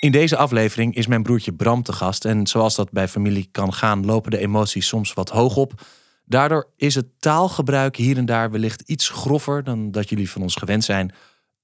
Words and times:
In 0.00 0.12
deze 0.12 0.36
aflevering 0.36 0.94
is 0.94 1.06
mijn 1.06 1.22
broertje 1.22 1.52
Bram 1.52 1.82
te 1.82 1.92
gast. 1.92 2.24
En 2.24 2.46
zoals 2.46 2.74
dat 2.74 2.90
bij 2.90 3.08
familie 3.08 3.48
kan 3.52 3.72
gaan, 3.72 4.04
lopen 4.04 4.30
de 4.30 4.38
emoties 4.38 4.86
soms 4.86 5.12
wat 5.12 5.28
hoog 5.28 5.56
op. 5.56 5.86
Daardoor 6.24 6.70
is 6.76 6.94
het 6.94 7.06
taalgebruik 7.18 7.96
hier 7.96 8.16
en 8.16 8.24
daar 8.24 8.50
wellicht 8.50 8.80
iets 8.80 9.08
groffer 9.08 9.64
dan 9.64 9.90
dat 9.90 10.08
jullie 10.08 10.30
van 10.30 10.42
ons 10.42 10.54
gewend 10.54 10.84
zijn. 10.84 11.14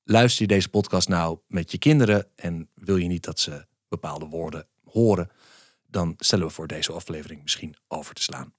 Luister 0.05 0.43
je 0.43 0.49
deze 0.49 0.69
podcast 0.69 1.09
nou 1.09 1.39
met 1.49 1.71
je 1.71 1.79
kinderen 1.79 2.27
en 2.35 2.69
wil 2.75 2.97
je 2.97 3.07
niet 3.07 3.25
dat 3.25 3.41
ze 3.41 3.67
bepaalde 3.89 4.27
woorden 4.27 4.67
horen, 4.85 5.31
dan 5.87 6.15
stellen 6.19 6.47
we 6.47 6.53
voor 6.53 6.67
deze 6.67 6.93
aflevering 6.93 7.43
misschien 7.43 7.75
over 7.89 8.15
te 8.15 8.23
slaan. 8.23 8.53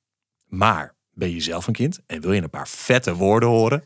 Maar 0.46 0.96
ben 1.14 1.32
je 1.32 1.41
zelf 1.41 1.68
een 1.68 1.73
kind 1.73 2.00
en 2.05 2.21
wil 2.21 2.32
je 2.32 2.41
een 2.41 2.50
paar 2.50 2.68
vette 2.68 3.16
woorden 3.16 3.50
horen? 3.50 3.84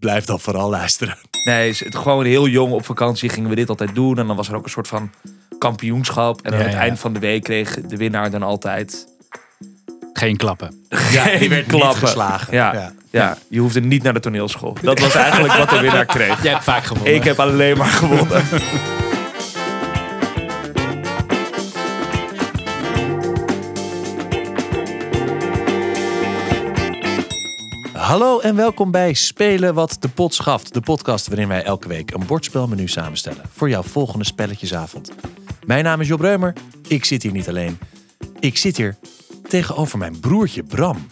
Blijf 0.00 0.24
dan 0.24 0.40
vooral 0.40 0.70
luisteren. 0.70 1.16
Nee, 1.44 1.68
is 1.68 1.84
het 1.84 1.96
gewoon 1.96 2.24
heel 2.24 2.46
jong 2.48 2.72
op 2.72 2.84
vakantie 2.84 3.28
gingen 3.28 3.50
we 3.50 3.56
dit 3.56 3.68
altijd 3.68 3.94
doen. 3.94 4.18
En 4.18 4.26
dan 4.26 4.36
was 4.36 4.48
er 4.48 4.54
ook 4.56 4.64
een 4.64 4.70
soort 4.70 4.88
van 4.88 5.10
kampioenschap. 5.58 6.40
En 6.42 6.52
aan 6.52 6.58
Ja, 6.58 6.64
het 6.64 6.72
ja. 6.72 6.78
eind 6.80 6.98
van 6.98 7.12
de 7.12 7.18
week 7.18 7.42
kreeg 7.42 7.80
de 7.80 7.96
winnaar 7.96 8.30
dan 8.30 8.42
altijd 8.42 9.06
Geen 10.12 10.36
klappen. 10.36 10.84
Ja, 11.12 11.24
die 11.38 11.48
werd 11.48 11.66
niet 11.66 11.76
klappen. 11.80 11.98
geslagen. 12.00 12.54
Ja, 12.54 12.72
Ja. 12.72 12.92
ja. 13.10 13.36
je 13.48 13.58
hoefde 13.60 13.80
niet 13.80 14.02
naar 14.02 14.12
de 14.14 14.20
toneelschool. 14.20 14.76
Dat 14.82 14.98
was 14.98 15.14
eigenlijk 15.14 15.54
wat 15.54 15.70
de 15.70 15.80
winnaar 15.80 16.04
kreeg. 16.06 16.42
Jij 16.42 16.52
hebt 16.52 16.64
vaak 16.64 16.84
gewonnen. 16.84 17.14
Ik 17.14 17.24
heb 17.24 17.38
alleen 17.40 17.76
maar 17.76 17.86
gewonnen. 17.86 18.42
Hallo 28.10 28.38
en 28.38 28.56
welkom 28.56 28.90
bij 28.90 29.12
Spelen 29.14 29.74
wat 29.74 29.96
de 30.00 30.08
pot 30.08 30.34
schaft. 30.34 30.74
De 30.74 30.80
podcast 30.80 31.28
waarin 31.28 31.48
wij 31.48 31.62
elke 31.62 31.88
week 31.88 32.10
een 32.10 32.26
bordspelmenu 32.26 32.88
samenstellen 32.88 33.42
voor 33.54 33.68
jouw 33.68 33.82
volgende 33.82 34.24
spelletjesavond. 34.24 35.12
Mijn 35.66 35.84
naam 35.84 36.00
is 36.00 36.08
Job 36.08 36.20
Reumer. 36.20 36.52
Ik 36.88 37.04
zit 37.04 37.22
hier 37.22 37.32
niet 37.32 37.48
alleen. 37.48 37.78
Ik 38.40 38.56
zit 38.56 38.76
hier 38.76 38.96
tegenover 39.48 39.98
mijn 39.98 40.20
broertje 40.20 40.62
Bram. 40.62 41.06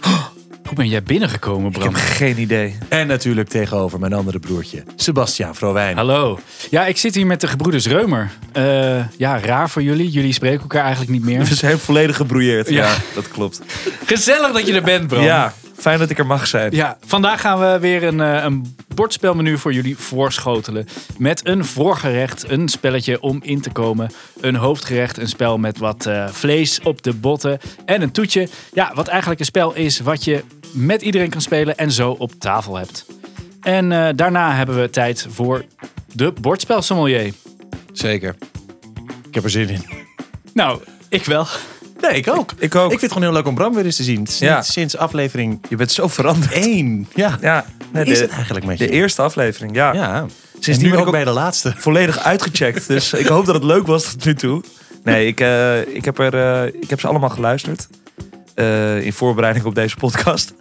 Hoe 0.65 0.77
ben 0.77 0.89
jij 0.89 1.03
binnengekomen, 1.03 1.67
Ik 1.73 1.79
Bram? 1.79 1.95
heb 1.95 2.03
geen 2.05 2.39
idee. 2.41 2.79
En 2.89 3.07
natuurlijk 3.07 3.49
tegenover 3.49 3.99
mijn 3.99 4.13
andere 4.13 4.39
broertje, 4.39 4.85
Sebastiaan 4.97 5.55
Vrouwijn. 5.55 5.97
Hallo. 5.97 6.39
Ja, 6.71 6.87
ik 6.87 6.97
zit 6.97 7.15
hier 7.15 7.27
met 7.27 7.41
de 7.41 7.47
gebroeders 7.47 7.87
Reumer. 7.87 8.31
Eh, 8.53 9.09
ja, 9.17 9.41
raar 9.41 9.71
voor 9.71 9.83
jullie. 9.83 10.11
Jullie 10.11 10.33
spreken 10.33 10.61
elkaar 10.61 10.83
eigenlijk 10.83 11.13
niet 11.13 11.25
We 11.25 11.31
meer. 11.31 11.45
zijn 11.47 11.79
volledig 11.79 12.17
gebrouilleerd. 12.17 12.69
Ja. 12.69 12.87
Ja, 12.87 12.97
dat 13.15 13.29
klopt. 13.29 13.61
Gezellig 14.05 14.53
dat 14.53 14.67
je 14.67 14.75
er 14.75 14.83
bent, 14.83 15.07
Bram. 15.07 15.23
Ja, 15.23 15.55
fijn 15.79 15.99
dat 15.99 16.11
ik 16.11 16.19
er 16.19 16.27
mag 16.27 16.47
zijn. 16.47 16.75
Ja, 16.75 16.99
vandaag 17.07 17.41
gaan 17.41 17.59
we 17.59 17.79
weer 17.81 18.03
een, 18.03 18.21
eh, 18.21 18.45
een 18.45 18.77
bordspelmenu 18.95 19.59
voor 19.59 19.73
jullie 19.73 19.97
voorschotelen. 19.97 20.87
Met 21.19 21.47
een 21.47 21.65
voorgerecht, 21.65 22.51
een 22.51 22.69
spelletje 22.69 23.21
om 23.21 23.39
in 23.43 23.61
te 23.61 23.71
komen. 23.71 24.11
Een 24.41 24.57
hoofdgerecht, 24.57 25.19
een 25.19 25.29
spel 25.29 25.59
met 25.59 25.79
wat 25.79 26.07
eh, 26.07 26.29
vlees 26.29 26.81
op 26.81 27.03
de 27.03 27.15
botten. 27.15 27.59
En 27.85 28.03
een 28.03 28.11
toetje. 28.11 28.49
Ja, 28.73 28.93
wat 28.95 29.09
eigenlijk 29.09 29.41
een 29.41 29.47
spel 29.47 29.75
is 29.75 30.01
wat 30.01 30.25
je 30.25 30.45
met 30.73 31.03
iedereen 31.03 31.31
kan 31.31 31.41
spelen 31.41 31.77
en 31.77 31.93
zo 31.93 32.11
op 32.11 32.33
tafel 32.39 32.77
hebt. 32.77 33.07
En 33.61 33.93
eh, 33.93 34.09
daarna 34.15 34.55
hebben 34.55 34.81
we 34.81 34.91
tijd 34.91 35.27
voor 35.31 35.65
de 36.13 36.33
bordspelsommelier. 36.41 37.33
Zeker. 37.93 38.37
Ik 39.29 39.35
heb 39.35 39.45
er 39.45 39.51
zin 39.51 39.69
in. 39.69 39.85
Nou, 40.55 40.81
ik 41.09 41.25
wel. 41.25 41.47
Nee, 42.01 42.13
ik 42.13 42.29
ook. 42.29 42.53
Ik 42.59 42.75
ook. 42.75 42.83
Ik 42.85 42.89
vind 42.99 43.01
het 43.01 43.13
gewoon 43.13 43.23
heel 43.29 43.33
leuk 43.37 43.47
om 43.47 43.55
Bram 43.55 43.75
weer 43.75 43.85
eens 43.85 43.97
te 43.97 44.03
zien. 44.03 44.17
Sinds, 44.17 44.39
Ja. 44.39 44.63
sinds 44.63 44.97
aflevering 44.97 45.59
Je 45.69 45.77
bent 45.77 45.93
zo 45.93 46.09
veranderd. 46.09 46.53
1. 46.53 47.09
Ja. 47.15 47.39
Ja, 47.41 47.65
nee, 47.93 48.03
Hoe 48.05 48.13
is 48.13 48.19
de, 48.19 48.25
het 48.25 48.33
eigenlijk 48.35 48.67
met 48.67 48.79
je? 48.79 48.87
de 48.87 48.93
eerste 48.93 49.23
aflevering. 49.23 49.75
Ja. 49.75 49.93
Ja. 49.93 50.15
En 50.15 50.29
nu 50.61 50.77
ben 50.79 50.87
ik 50.93 50.99
ook 50.99 51.07
ook 51.07 51.11
bij 51.13 51.25
de 51.25 51.31
laatste. 51.31 51.75
volledig 51.77 52.19
uitgecheckt. 52.19 52.87
Dus 52.89 53.13
ik 53.23 53.27
hoop 53.27 53.47
dat 53.47 53.55
het 53.55 53.65
leuk 53.65 53.87
was 53.87 54.05
tot 54.13 54.25
nu 54.25 54.35
toe. 54.35 54.63
Nee, 55.05 55.27
ik, 55.27 55.41
eh, 55.41 55.81
ik, 55.81 56.05
heb, 56.05 56.19
er, 56.19 56.35
eh, 56.35 56.81
ik 56.83 56.91
heb 56.91 57.01
ze 57.01 57.07
allemaal 57.07 57.29
geluisterd. 57.31 57.89
eh, 58.55 59.01
in 59.05 59.13
voorbereiding 59.13 59.65
op 59.65 59.75
deze 59.75 59.97
podcast. 59.97 60.53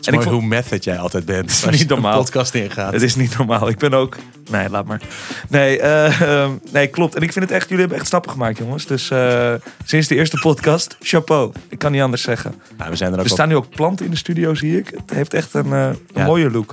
Het 0.00 0.08
is 0.08 0.14
En 0.14 0.14
ik 0.14 0.28
vond- 0.28 0.40
hoe 0.40 0.48
method 0.48 0.84
jij 0.84 0.98
altijd 0.98 1.24
bent. 1.24 1.50
is 1.50 1.66
als 1.66 1.78
niet 1.78 1.88
normaal. 1.88 2.18
podcast 2.18 2.54
ingaat. 2.54 2.92
Het 2.92 3.02
is 3.02 3.14
niet 3.14 3.38
normaal. 3.38 3.68
Ik 3.68 3.78
ben 3.78 3.94
ook... 3.94 4.16
Nee, 4.50 4.68
laat 4.70 4.86
maar. 4.86 5.00
Nee, 5.48 5.80
eh, 5.80 6.20
ehm, 6.20 6.50
nee, 6.72 6.86
klopt. 6.86 7.14
En 7.14 7.22
ik 7.22 7.32
vind 7.32 7.44
het 7.44 7.54
echt... 7.54 7.64
Jullie 7.64 7.78
hebben 7.80 7.98
echt 7.98 8.06
stappen 8.06 8.30
gemaakt, 8.30 8.58
jongens. 8.58 8.86
Dus 8.86 9.10
eh, 9.10 9.52
sinds 9.84 10.08
de 10.08 10.14
eerste 10.14 10.38
podcast, 10.38 10.96
chapeau. 11.00 11.52
Ik 11.68 11.78
kan 11.78 11.92
niet 11.92 12.02
anders 12.02 12.22
zeggen. 12.22 12.54
Nou, 12.76 12.90
we 12.90 12.96
zijn 12.96 13.12
er 13.12 13.18
ook 13.18 13.24
Er 13.24 13.30
op. 13.30 13.36
staan 13.36 13.48
nu 13.48 13.56
ook 13.56 13.68
planten 13.70 14.04
in 14.04 14.10
de 14.10 14.16
studio, 14.16 14.54
zie 14.54 14.78
ik. 14.78 14.86
Het 14.96 15.10
heeft 15.10 15.34
echt 15.34 15.54
een, 15.54 15.72
eh, 15.72 15.86
een 15.86 15.96
Ja. 16.14 16.24
mooie 16.24 16.50
look. 16.50 16.72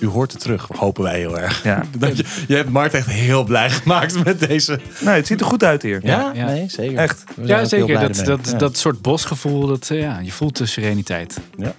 U 0.00 0.06
hoort 0.06 0.32
het 0.32 0.40
terug, 0.40 0.68
hopen 0.76 1.02
wij 1.02 1.18
heel 1.18 1.38
erg. 1.38 1.64
Ja. 1.64 1.82
Dat 1.98 2.16
je, 2.16 2.24
je 2.48 2.54
hebt 2.54 2.70
Mart 2.70 2.94
echt 2.94 3.06
heel 3.06 3.44
blij 3.44 3.70
gemaakt 3.70 4.24
met 4.24 4.40
deze. 4.48 4.78
Nee, 5.00 5.14
het 5.14 5.26
ziet 5.26 5.40
er 5.40 5.46
goed 5.46 5.64
uit 5.64 5.82
hier. 5.82 6.00
Ja, 6.02 6.32
ja. 6.34 6.46
nee, 6.46 6.64
zeker. 6.68 6.96
Echt. 6.98 7.24
Ja, 7.42 7.64
zeker. 7.64 8.00
Dat, 8.00 8.24
dat, 8.24 8.48
Ja. 8.50 8.58
dat 8.58 8.76
soort 8.76 9.02
bosgevoel, 9.02 9.66
dat, 9.66 9.90
eh, 9.90 10.00
ja, 10.00 10.18
je 10.22 10.32
voelt 10.32 10.56
de 10.56 10.66
sereniteit. 10.66 11.36
Ja. 11.56 11.74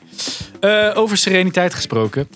Eh, 0.59 0.97
over 0.97 1.17
sereniteit 1.17 1.73
gesproken. 1.73 2.27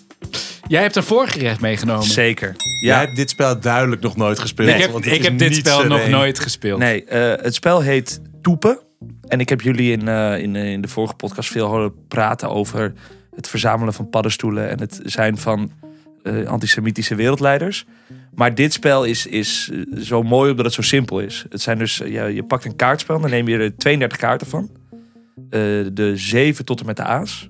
Jij 0.68 0.82
hebt 0.82 0.96
een 0.96 1.04
voorgerecht 1.04 1.60
meegenomen. 1.62 2.04
Zeker. 2.06 2.54
Jij 2.82 2.94
Ja, 2.94 3.00
hebt 3.00 3.16
dit 3.16 3.30
spel 3.30 3.60
duidelijk 3.60 4.02
nog 4.02 4.16
nooit 4.16 4.40
gespeeld. 4.40 4.70
ik 4.70 4.76
heb, 4.82 4.92
want 4.92 5.04
het 5.06 5.14
ik 5.14 5.20
is 5.20 5.26
heb 5.26 5.38
dit 5.38 5.56
spel 5.56 5.86
nog 5.86 6.08
nooit 6.08 6.40
gespeeld. 6.40 6.80
Nee, 6.80 7.04
eh, 7.06 7.44
het 7.44 7.56
spel 7.56 7.82
heet 7.82 8.22
Toepen. 8.42 8.80
En 9.28 9.40
ik 9.40 9.50
heb 9.50 9.62
jullie 9.62 9.92
in, 9.92 10.08
in, 10.42 10.56
eh, 10.56 10.72
in 10.72 10.82
de 10.82 10.88
vorige 10.88 11.14
podcast 11.14 11.52
veel 11.52 11.68
horen 11.68 11.94
praten 12.08 12.50
over 12.50 12.94
het 13.36 13.48
verzamelen 13.48 13.94
van 13.94 14.10
paddenstoelen 14.10 14.70
en 14.70 14.80
het 14.80 15.00
zijn 15.04 15.38
van 15.38 15.72
eh, 16.24 16.46
antisemitische 16.46 17.16
wereldleiders. 17.16 17.86
Maar 18.36 18.56
dit 18.56 18.74
spel 18.74 19.04
is, 19.04 19.26
is 19.28 19.70
eh, 19.74 20.02
zo 20.02 20.24
mooi 20.24 20.50
omdat 20.52 20.66
het 20.66 20.74
zo 20.74 20.82
simpel 20.82 21.20
is. 21.20 21.46
Het 21.50 21.62
zijn 21.62 21.78
dus, 21.78 22.02
eh, 22.02 22.34
je, 22.34 22.44
pakt 22.44 22.66
een 22.66 22.76
kaartspel, 22.76 23.20
dan 23.20 23.30
neem 23.30 23.48
je 23.48 23.58
er 23.58 23.76
32 23.78 24.18
kaarten 24.18 24.48
van. 24.48 24.70
Eh, 25.50 25.60
de 25.94 26.12
7 26.16 26.66
tot 26.66 26.80
en 26.80 26.86
met 26.86 26.96
de 26.96 27.04
aas. 27.04 27.50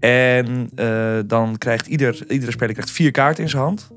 En 0.00 0.70
dan 1.26 1.58
krijgt 1.58 1.86
ieder, 1.86 2.24
iedere 2.28 2.52
speler 2.52 2.72
krijgt 2.72 2.90
vier 2.90 3.10
kaarten 3.10 3.42
in 3.42 3.50
zijn 3.50 3.62
hand. 3.62 3.90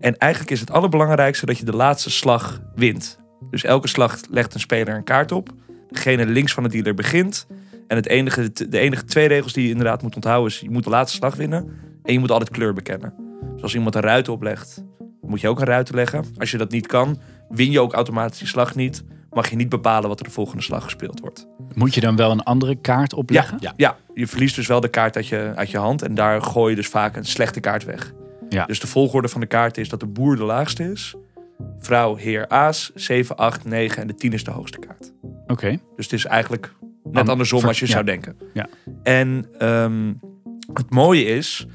En 0.00 0.16
eigenlijk 0.16 0.52
is 0.52 0.60
het 0.60 0.70
allerbelangrijkste 0.70 1.46
dat 1.46 1.58
je 1.58 1.64
de 1.64 1.76
laatste 1.76 2.10
slag 2.10 2.60
wint. 2.74 3.18
Dus 3.50 3.64
elke 3.64 3.88
slag 3.88 4.18
legt 4.30 4.54
een 4.54 4.60
speler 4.60 4.94
een 4.94 5.04
kaart 5.04 5.32
op. 5.32 5.48
Degene 5.90 6.26
links 6.26 6.52
van 6.52 6.62
de 6.62 6.68
dealer 6.68 6.94
begint. 6.94 7.46
En 7.86 7.96
het 7.96 8.08
enige, 8.08 8.52
de 8.68 8.78
enige 8.78 9.04
twee 9.04 9.28
regels 9.28 9.52
die 9.52 9.64
je 9.64 9.70
inderdaad 9.70 10.02
moet 10.02 10.14
onthouden 10.14 10.52
is... 10.52 10.60
je 10.60 10.70
moet 10.70 10.84
de 10.84 10.90
laatste 10.90 11.16
slag 11.16 11.34
winnen 11.34 11.68
en 12.02 12.12
je 12.12 12.18
moet 12.18 12.30
altijd 12.30 12.50
kleur 12.50 12.74
bekennen. 12.74 13.14
Dus 13.52 13.62
als 13.62 13.74
iemand 13.74 13.94
een 13.94 14.00
ruit 14.00 14.28
oplegt, 14.28 14.84
moet 15.20 15.40
je 15.40 15.48
ook 15.48 15.60
een 15.60 15.66
ruit 15.66 15.94
leggen. 15.94 16.24
Als 16.36 16.50
je 16.50 16.58
dat 16.58 16.70
niet 16.70 16.86
kan, 16.86 17.18
win 17.48 17.70
je 17.70 17.80
ook 17.80 17.92
automatisch 17.92 18.38
die 18.38 18.48
slag 18.48 18.74
niet. 18.74 19.04
Mag 19.30 19.50
je 19.50 19.56
niet 19.56 19.68
bepalen 19.68 20.08
wat 20.08 20.18
er 20.18 20.24
de 20.24 20.30
volgende 20.30 20.62
slag 20.62 20.84
gespeeld 20.84 21.20
wordt. 21.20 21.46
Moet 21.74 21.94
je 21.94 22.00
dan 22.00 22.16
wel 22.16 22.30
een 22.30 22.42
andere 22.42 22.74
kaart 22.74 23.14
opleggen? 23.14 23.56
Ja, 23.60 23.72
ja, 23.76 23.96
je 24.14 24.26
verliest 24.26 24.56
dus 24.56 24.66
wel 24.66 24.80
de 24.80 24.88
kaart 24.88 25.16
uit 25.16 25.26
je, 25.26 25.52
uit 25.54 25.70
je 25.70 25.78
hand. 25.78 26.02
En 26.02 26.14
daar 26.14 26.42
gooi 26.42 26.70
je 26.70 26.76
dus 26.76 26.88
vaak 26.88 27.16
een 27.16 27.24
slechte 27.24 27.60
kaart 27.60 27.84
weg. 27.84 28.12
Ja. 28.48 28.64
Dus 28.64 28.80
de 28.80 28.86
volgorde 28.86 29.28
van 29.28 29.40
de 29.40 29.46
kaart 29.46 29.78
is 29.78 29.88
dat 29.88 30.00
de 30.00 30.06
boer 30.06 30.36
de 30.36 30.44
laagste 30.44 30.90
is. 30.90 31.14
Vrouw, 31.78 32.14
heer, 32.14 32.48
aas, 32.48 32.90
7, 32.94 33.36
8, 33.36 33.64
9 33.64 34.02
en 34.02 34.06
de 34.06 34.14
10 34.14 34.32
is 34.32 34.44
de 34.44 34.50
hoogste 34.50 34.78
kaart. 34.78 35.12
Oké. 35.46 35.78
Dus 35.96 36.04
het 36.04 36.12
is 36.12 36.24
eigenlijk 36.24 36.74
net 37.14 37.22
An- 37.22 37.28
andersom 37.28 37.64
als 37.64 37.78
je 37.78 37.86
ja. 37.86 37.92
zou 37.92 38.04
denken. 38.04 38.36
Ja. 38.52 38.68
En 39.02 39.46
ehm, 39.58 40.12
het 40.72 40.90
mooie 40.90 41.24
is, 41.24 41.66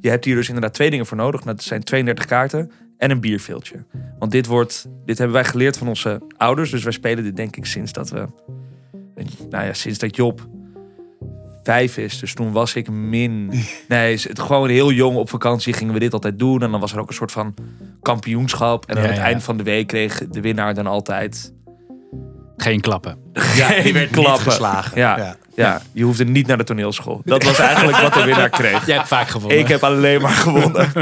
je 0.00 0.08
hebt 0.08 0.24
hier 0.24 0.34
dus 0.34 0.46
inderdaad 0.46 0.74
twee 0.74 0.90
dingen 0.90 1.06
voor 1.06 1.16
nodig. 1.16 1.40
Dat 1.40 1.62
zijn 1.62 1.82
32 1.82 2.24
kaarten 2.24 2.70
en 2.98 3.10
een 3.10 3.20
bierveeltje. 3.20 3.84
Want 4.18 4.32
dit, 4.32 4.46
wordt, 4.46 4.86
dit 5.04 5.18
hebben 5.18 5.36
wij 5.36 5.44
geleerd 5.44 5.76
van 5.78 5.88
onze 5.88 6.22
ouders. 6.36 6.70
Dus 6.70 6.82
wij 6.82 6.92
spelen 6.92 7.24
dit 7.24 7.36
denk 7.36 7.56
ik 7.56 7.66
sinds 7.66 7.92
dat 7.92 8.10
we... 8.10 8.26
Nou 9.50 9.64
ja, 9.64 9.72
sinds 9.72 9.98
dat 9.98 10.16
Job 10.16 10.48
vijf 11.62 11.96
is. 11.96 12.18
Dus 12.18 12.34
toen 12.34 12.52
was 12.52 12.74
ik 12.74 12.90
min... 12.90 13.50
Nee, 13.88 14.12
het 14.22 14.38
gewoon 14.38 14.68
heel 14.68 14.92
jong 14.92 15.16
op 15.16 15.30
vakantie 15.30 15.72
gingen 15.72 15.94
we 15.94 16.00
dit 16.00 16.12
altijd 16.12 16.38
doen. 16.38 16.62
En 16.62 16.70
dan 16.70 16.80
was 16.80 16.92
er 16.92 17.00
ook 17.00 17.08
een 17.08 17.14
soort 17.14 17.32
van 17.32 17.54
kampioenschap. 18.02 18.86
En 18.86 18.96
aan 18.96 19.02
Ja, 19.02 19.08
het 19.08 19.16
ja. 19.16 19.22
eind 19.24 19.42
van 19.42 19.56
de 19.56 19.62
week 19.62 19.86
kreeg 19.86 20.28
de 20.28 20.40
winnaar 20.40 20.74
dan 20.74 20.86
altijd... 20.86 21.53
Geen 22.56 22.80
klappen. 22.80 23.18
Ja, 23.54 23.82
die 23.82 23.92
werd 23.92 24.10
niet 24.10 24.24
klappen. 24.24 24.44
geslagen. 24.44 24.98
Ja. 24.98 25.16
Ja. 25.16 25.36
Ja, 25.54 25.82
je 25.92 26.04
hoefde 26.04 26.24
niet 26.24 26.46
naar 26.46 26.58
de 26.58 26.64
toneelschool. 26.64 27.22
Dat 27.24 27.42
was 27.42 27.58
eigenlijk 27.58 27.98
wat 27.98 28.14
de 28.14 28.24
winnaar 28.24 28.50
kreeg. 28.50 28.86
Jij 28.86 28.96
hebt 28.96 29.08
vaak 29.08 29.28
gewonnen. 29.28 29.58
Ik 29.58 29.68
heb 29.68 29.82
alleen 29.82 30.20
maar 30.20 30.30
gewonnen. 30.30 30.92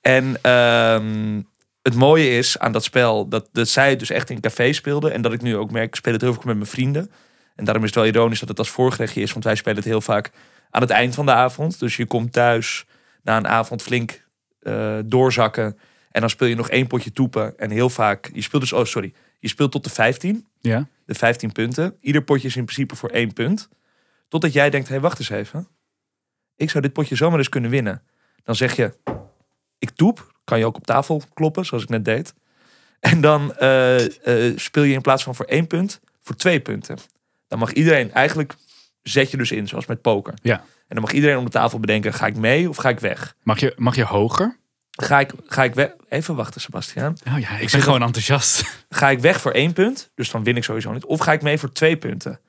En 0.00 0.38
ehm, 0.42 1.42
het 1.82 1.94
mooie 1.94 2.30
is 2.30 2.58
aan 2.58 2.72
dat 2.72 2.84
spel 2.84 3.28
dat, 3.28 3.48
dat 3.52 3.68
zij 3.68 3.90
het 3.90 3.98
dus 3.98 4.10
echt 4.10 4.30
in 4.30 4.40
café 4.40 4.72
speelden. 4.72 5.12
En 5.12 5.22
dat 5.22 5.32
ik 5.32 5.42
nu 5.42 5.56
ook 5.56 5.70
merk, 5.70 5.86
ik 5.86 5.94
speel 5.94 6.12
het 6.12 6.22
heel 6.22 6.32
veel 6.32 6.42
met 6.44 6.56
mijn 6.56 6.68
vrienden. 6.68 7.10
En 7.54 7.64
daarom 7.64 7.84
is 7.84 7.94
het 7.94 7.98
wel 7.98 8.12
ironisch 8.12 8.40
dat 8.40 8.48
het 8.48 8.58
als 8.58 8.68
voorgerechtje 8.68 9.20
is. 9.20 9.32
Want 9.32 9.44
wij 9.44 9.54
spelen 9.54 9.76
het 9.76 9.84
heel 9.84 10.00
vaak 10.00 10.30
aan 10.70 10.80
het 10.80 10.90
eind 10.90 11.14
van 11.14 11.26
de 11.26 11.32
avond. 11.32 11.78
Dus 11.80 11.96
je 11.96 12.06
komt 12.06 12.32
thuis 12.32 12.84
na 13.22 13.36
een 13.36 13.48
avond 13.48 13.82
flink 13.82 14.24
eh, 14.60 14.98
doorzakken. 15.04 15.78
En 16.10 16.20
dan 16.20 16.30
speel 16.30 16.48
je 16.48 16.54
nog 16.54 16.70
één 16.70 16.86
potje 16.86 17.12
toepen. 17.12 17.58
En 17.58 17.70
heel 17.70 17.90
vaak, 17.90 18.30
je 18.32 18.42
speelt 18.42 18.62
dus, 18.62 18.72
oh 18.72 18.84
sorry, 18.84 19.12
je 19.38 19.48
speelt 19.48 19.72
tot 19.72 19.84
de 19.84 19.90
15 19.90 20.46
Ja? 20.66 20.88
de 21.06 21.14
15 21.14 21.52
punten. 21.52 21.96
Ieder 22.00 22.22
potje 22.22 22.48
is 22.48 22.56
in 22.56 22.64
principe 22.64 22.96
voor 22.96 23.08
één 23.08 23.32
punt. 23.32 23.68
Totdat 24.28 24.52
jij 24.52 24.70
denkt, 24.70 24.86
hé, 24.86 24.92
hey, 24.92 25.02
wacht 25.02 25.18
eens 25.18 25.28
even. 25.28 25.68
Ik 26.56 26.70
zou 26.70 26.82
dit 26.82 26.92
potje 26.92 27.16
zomaar 27.16 27.38
eens 27.38 27.48
kunnen 27.48 27.70
winnen. 27.70 28.02
Dan 28.42 28.54
zeg 28.54 28.76
je, 28.76 28.94
ik 29.78 29.90
toep. 29.90 30.34
Kan 30.44 30.58
je 30.58 30.66
ook 30.66 30.76
op 30.76 30.86
tafel 30.86 31.22
kloppen, 31.34 31.66
zoals 31.66 31.82
ik 31.82 31.88
net 31.88 32.04
deed. 32.04 32.34
En 33.00 33.20
dan 33.20 33.54
eh, 33.54 34.04
eh, 34.48 34.58
speel 34.58 34.82
je 34.82 34.94
in 34.94 35.00
plaats 35.00 35.22
van 35.22 35.34
voor 35.34 35.46
één 35.46 35.66
punt, 35.66 36.00
voor 36.20 36.36
twee 36.36 36.60
punten. 36.60 36.98
Dan 37.48 37.58
mag 37.58 37.72
iedereen, 37.72 38.12
eigenlijk 38.12 38.54
zet 39.02 39.30
je 39.30 39.36
dus 39.36 39.52
in, 39.52 39.68
zoals 39.68 39.86
met 39.86 40.02
poker. 40.02 40.34
Ja. 40.42 40.54
En 40.58 40.94
dan 40.94 41.00
mag 41.00 41.12
iedereen 41.12 41.36
om 41.36 41.44
de 41.44 41.50
tafel 41.50 41.80
bedenken, 41.80 42.12
ga 42.12 42.26
ik 42.26 42.36
mee 42.36 42.68
of 42.68 42.76
ga 42.76 42.88
ik 42.88 43.00
weg? 43.00 43.36
Mag 43.42 43.60
je, 43.60 43.72
mag 43.76 43.96
je 43.96 44.04
hoger? 44.04 44.56
Ga 44.96 45.20
ik, 45.20 45.32
ga 45.46 45.64
ik 45.64 45.74
weg? 45.74 45.90
Even 46.08 46.34
wachten, 46.34 46.60
Sebastiaan. 46.60 47.16
Oh 47.28 47.38
ja, 47.38 47.58
ik 47.58 47.70
ben 47.70 47.82
gewoon 47.82 48.02
enthousiast. 48.02 48.64
Ga 48.90 49.10
ik 49.10 49.18
weg 49.18 49.40
voor 49.40 49.52
één 49.52 49.72
punt, 49.72 50.10
dus 50.14 50.30
dan 50.30 50.44
win 50.44 50.56
ik 50.56 50.64
sowieso 50.64 50.92
niet. 50.92 51.04
Of 51.04 51.20
ga 51.20 51.32
ik 51.32 51.42
mee 51.42 51.58
voor 51.58 51.72
twee 51.72 51.96
punten? 51.96 52.40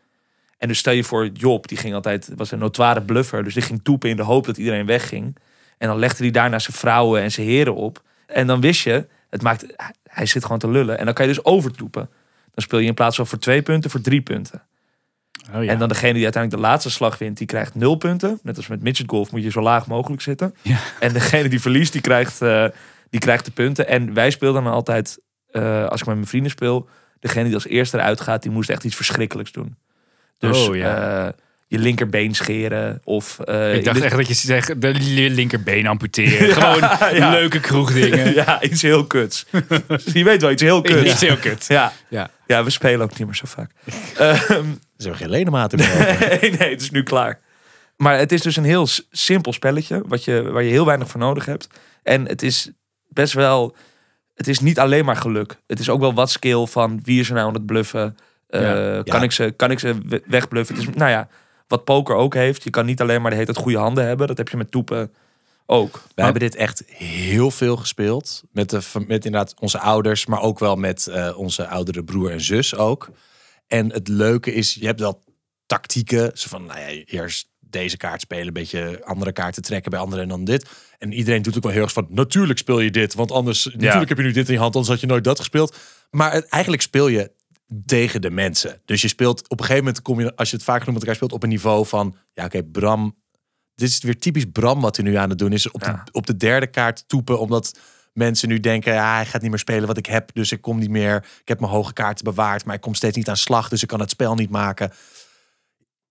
En 0.58 0.68
dus 0.68 0.78
stel 0.78 0.94
je 0.94 1.04
voor, 1.04 1.28
Job, 1.28 1.68
die 1.68 1.78
ging 1.78 1.94
altijd, 1.94 2.30
was 2.36 2.52
een 2.52 2.60
notoire 2.60 3.02
bluffer. 3.02 3.44
Dus 3.44 3.54
die 3.54 3.64
ging 3.64 3.80
toepen 3.84 4.10
in 4.10 4.16
de 4.16 4.24
hoop 4.24 4.46
dat 4.46 4.58
iedereen 4.58 4.86
wegging. 4.86 5.38
En 5.78 5.88
dan 5.88 6.00
legde 6.00 6.24
hij 6.24 6.32
daarna 6.32 6.60
zijn 6.60 6.78
vrouwen 6.78 7.22
en 7.22 7.32
zijn 7.32 7.48
heren 7.48 7.76
op. 7.76 8.04
En 8.26 8.48
dan 8.48 8.62
wist 8.62 8.84
je, 8.84 9.08
het 9.30 9.42
maakt, 9.42 9.66
hij 10.04 10.26
zit 10.26 10.44
gewoon 10.44 10.60
te 10.60 10.70
lullen. 10.70 10.98
En 10.98 11.06
dan 11.06 11.14
kan 11.14 11.28
je 11.28 11.34
dus 11.34 11.46
overtoepen. 11.46 12.10
Dan 12.54 12.64
speel 12.64 12.80
je 12.80 12.88
in 12.88 12.94
plaats 12.94 13.16
van 13.16 13.28
voor 13.28 13.40
twee 13.40 13.62
punten, 13.62 13.90
voor 13.90 14.02
drie 14.02 14.22
punten. 14.22 14.62
Oh 15.54 15.64
ja. 15.64 15.72
En 15.72 15.80
dan 15.80 15.88
degene 15.88 16.14
die 16.14 16.24
uiteindelijk 16.24 16.64
de 16.64 16.70
laatste 16.70 16.90
slag 16.90 17.18
wint, 17.18 17.38
die 17.38 17.48
krijgt 17.48 17.76
nul 17.76 17.96
punten. 17.96 18.40
Net 18.44 18.58
als 18.58 18.68
met 18.68 18.82
midget 18.82 19.10
golf 19.10 19.32
moet 19.32 19.44
je 19.44 19.52
zo 19.52 19.62
laag 19.62 19.88
mogelijk 19.88 20.22
zitten. 20.22 20.56
Ja. 20.62 20.78
En 21.00 21.14
degene 21.14 21.50
die 21.50 21.62
verliest, 21.62 21.92
die 21.92 22.02
krijgt, 22.02 22.42
eh, 22.42 22.66
die 23.10 23.20
krijgt 23.20 23.46
de 23.46 23.52
punten. 23.52 23.88
En 23.88 24.14
wij 24.14 24.30
speelden 24.32 24.64
dan 24.64 24.74
altijd, 24.74 25.20
eh, 25.52 25.86
als 25.86 26.00
ik 26.02 26.06
met 26.08 26.16
mijn 26.16 26.28
vrienden 26.28 26.52
speel, 26.52 26.90
degene 27.20 27.46
die 27.46 27.54
als 27.54 27.68
eerste 27.68 27.98
eruit 27.98 28.22
gaat, 28.22 28.42
die 28.44 28.52
moest 28.52 28.70
echt 28.70 28.84
iets 28.84 28.96
verschrikkelijks 28.96 29.52
doen. 29.52 29.76
Dus 30.38 30.68
Oh, 30.68 30.76
ja. 30.76 31.26
eh, 31.26 31.34
je 31.68 31.80
linkerbeen 31.80 32.36
scheren 32.36 33.02
of... 33.04 33.40
ik 33.40 33.84
dacht 33.84 33.98
de- 33.98 34.04
echt 34.06 34.16
dat 34.18 34.28
je 34.28 34.34
zegt, 34.34 34.82
de 34.82 34.90
li- 34.94 35.30
linkerbeen 35.30 35.88
amputeren. 35.88 36.54
Gewoon 36.64 37.16
ja. 37.18 37.30
leuke 37.32 37.60
kroegdingen. 37.60 38.34
ja, 38.34 38.62
iets 38.62 38.82
heel 38.82 39.06
kuts. 39.08 39.46
je 40.14 40.24
weet 40.24 40.42
wel, 40.42 40.52
iets 40.52 40.62
heel 40.62 40.82
kuts. 40.82 41.12
Iets 41.12 41.22
heel 41.22 41.38
kut. 41.38 41.66
Ja. 41.68 41.92
Ja. 42.10 42.30
ja, 42.48 42.64
we 42.64 42.70
spelen 42.70 43.02
ook 43.02 43.18
niet 43.18 43.28
meer 43.28 43.36
zo 43.36 43.46
vaak. 43.48 43.72
Ehm, 44.18 44.66
Er 44.98 45.04
zijn 45.04 45.16
geen 45.16 45.30
ledematen 45.30 45.78
meer 45.80 46.18
nee, 46.42 46.52
nee, 46.52 46.70
het 46.70 46.82
is 46.82 46.92
nu 46.92 47.04
klaar. 47.04 47.40
Maar 47.98 48.18
het 48.18 48.32
is 48.32 48.42
dus 48.42 48.56
een 48.56 48.64
heel 48.64 48.88
simpel 49.12 49.54
spelletje, 49.54 50.02
wat 50.08 50.24
je, 50.24 50.52
waar 50.52 50.64
je 50.64 50.70
heel 50.70 50.86
weinig 50.86 51.08
voor 51.10 51.20
nodig 51.20 51.46
hebt. 51.46 51.68
En 52.04 52.28
het 52.28 52.42
is 52.42 52.72
best 53.08 53.34
wel, 53.34 53.76
het 54.36 54.48
is 54.48 54.60
niet 54.60 54.80
alleen 54.80 55.06
maar 55.06 55.16
geluk. 55.16 55.58
Het 55.68 55.80
is 55.80 55.90
ook 55.90 56.00
wel 56.00 56.14
wat 56.14 56.32
skill 56.32 56.66
van 56.66 57.00
wie 57.04 57.20
is 57.20 57.28
er 57.30 57.36
nou 57.36 57.48
aan 57.48 57.54
het 57.54 57.66
bluffen. 57.66 58.18
Eh, 58.48 58.62
Ja. 58.62 59.02
Kan, 59.04 59.20
Ja. 59.20 59.24
ik 59.26 59.32
ze, 59.32 59.54
kan 59.56 59.72
ik 59.72 59.80
ze 59.80 59.98
we- 60.06 60.24
wegbluffen? 60.26 60.76
Het 60.76 60.88
is, 60.88 60.94
nou 60.96 61.10
ja, 61.12 61.28
wat 61.68 61.84
poker 61.84 62.16
ook 62.16 62.34
heeft. 62.34 62.64
Je 62.64 62.70
kan 62.70 62.86
niet 62.86 63.02
alleen 63.02 63.22
maar 63.22 63.30
de 63.32 63.38
hele 63.38 63.52
tijd 63.54 63.64
goede 63.66 63.78
handen 63.78 64.06
hebben. 64.06 64.28
Dat 64.28 64.38
heb 64.38 64.50
je 64.50 64.58
met 64.58 64.72
toepen 64.72 65.14
ook. 65.66 66.02
We 66.16 66.24
hebben 66.24 66.42
dit 66.42 66.56
echt 66.56 66.84
heel 66.88 67.52
veel 67.52 67.78
gespeeld. 67.78 68.44
Met, 68.52 68.70
de, 68.70 68.80
met 69.08 69.26
inderdaad 69.26 69.54
onze 69.60 69.80
ouders, 69.80 70.26
maar 70.26 70.42
ook 70.42 70.60
wel 70.60 70.76
met 70.76 71.08
eh, 71.08 71.38
onze 71.38 71.68
oudere 71.68 72.04
broer 72.04 72.32
en 72.32 72.42
zus 72.42 72.76
ook. 72.76 73.10
En 73.68 73.92
het 73.92 74.08
leuke 74.08 74.54
is, 74.54 74.74
je 74.74 74.86
hebt 74.86 75.00
wel 75.00 75.24
tactieken. 75.66 76.32
Zo 76.38 76.48
van, 76.50 76.66
nou 76.66 76.80
ja, 76.80 76.88
eerst 77.06 77.50
deze 77.60 77.98
kaart 77.98 78.22
spelen, 78.22 78.48
een 78.48 78.54
beetje 78.54 79.02
andere 79.04 79.32
kaarten 79.32 79.62
trekken 79.64 79.92
bij 79.92 80.00
anderen 80.00 80.24
en 80.24 80.30
dan 80.30 80.44
dit. 80.44 80.70
En 80.98 81.14
iedereen 81.14 81.42
doet 81.42 81.58
ook 81.58 81.64
wel 81.64 81.72
heel 81.72 81.82
erg 81.82 81.94
van, 81.94 82.08
natuurlijk 82.10 82.60
speel 82.60 82.80
je 82.80 82.92
dit. 82.92 83.14
Want 83.14 83.32
anders, 83.32 83.66
natuurlijk 83.66 84.10
heb 84.10 84.18
je 84.18 84.24
nu 84.24 84.32
dit 84.32 84.48
in 84.48 84.54
je 84.54 84.60
hand, 84.60 84.74
anders 84.76 84.92
had 84.94 85.02
je 85.02 85.08
nooit 85.08 85.24
dat 85.24 85.40
gespeeld. 85.40 85.78
Maar 86.12 86.32
het- 86.34 86.46
eigenlijk 86.48 86.82
speel 86.84 87.08
je 87.08 87.32
tegen 87.86 88.22
de 88.22 88.30
mensen. 88.30 88.82
Dus 88.86 89.02
je 89.02 89.08
speelt 89.08 89.44
op 89.50 89.60
een 89.60 89.66
gegeven 89.66 89.84
moment, 89.84 90.02
kom 90.04 90.20
je, 90.20 90.36
als 90.36 90.50
je 90.50 90.56
het 90.56 90.66
vaak 90.66 90.80
genoeg 90.80 90.94
met 90.94 91.02
elkaar 91.02 91.16
speelt, 91.16 91.32
op 91.34 91.44
een 91.44 91.50
niveau 91.50 91.86
van, 91.86 92.16
ja 92.34 92.46
oké, 92.46 92.64
Bram 92.64 93.16
dit 93.76 93.90
is 93.90 94.02
weer 94.02 94.20
typisch 94.20 94.46
Bram 94.52 94.82
wat 94.82 94.96
hij 94.96 95.06
nu 95.06 95.16
aan 95.16 95.30
het 95.30 95.38
doen 95.38 95.54
is. 95.54 95.72
Op, 95.72 95.82
Ja. 95.82 96.02
de, 96.06 96.12
op 96.12 96.26
de 96.28 96.38
derde 96.38 96.68
kaart 96.68 97.04
toepen. 97.08 97.40
Omdat 97.40 97.80
mensen 98.18 98.50
nu 98.50 98.60
denken, 98.60 98.94
ja, 98.94 99.16
hij 99.16 99.26
gaat 99.26 99.42
niet 99.42 99.50
meer 99.50 99.60
spelen 99.60 99.88
wat 99.88 99.98
ik 99.98 100.06
heb. 100.06 100.30
Dus 100.34 100.52
ik 100.52 100.62
kom 100.62 100.80
niet 100.80 100.90
meer. 100.90 101.16
Ik 101.42 101.48
heb 101.48 101.60
mijn 101.60 101.72
hoge 101.72 101.94
kaarten 101.94 102.24
bewaard. 102.24 102.66
Maar 102.66 102.76
ik 102.76 102.82
kom 102.82 102.94
steeds 102.94 103.18
niet 103.18 103.30
aan 103.30 103.38
slag. 103.38 103.70
Dus 103.70 103.82
ik 103.82 103.88
kan 103.88 104.00
het 104.00 104.10
spel 104.10 104.36
niet 104.36 104.50
maken. 104.50 104.92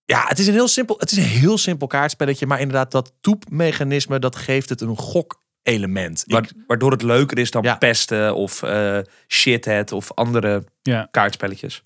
Ja, 0.05 0.25
het 0.27 0.39
is 0.39 0.47
een 0.47 0.53
heel 0.53 0.67
simpel, 0.67 0.95
het 0.99 1.11
is 1.11 1.17
een 1.17 1.23
heel 1.23 1.57
simpel 1.57 1.87
kaartspelletje. 1.87 2.45
Maar 2.45 2.59
inderdaad, 2.59 2.91
dat 2.91 3.13
toepmechanisme, 3.21 4.19
dat 4.19 4.35
geeft 4.35 4.69
het 4.69 4.81
een 4.81 4.97
gok-element. 4.97 6.23
Ik- 6.25 6.33
Wa- 6.33 6.63
Waardoor 6.67 6.91
het 6.91 7.01
leuker 7.01 7.37
is 7.37 7.51
dan 7.51 7.63
Ja. 7.63 7.75
pesten 7.75 8.35
of 8.35 8.63
eh 8.63 8.99
shithead 9.27 9.91
of 9.91 10.13
andere 10.13 10.63
Ja. 10.81 11.07
kaartspelletjes. 11.11 11.83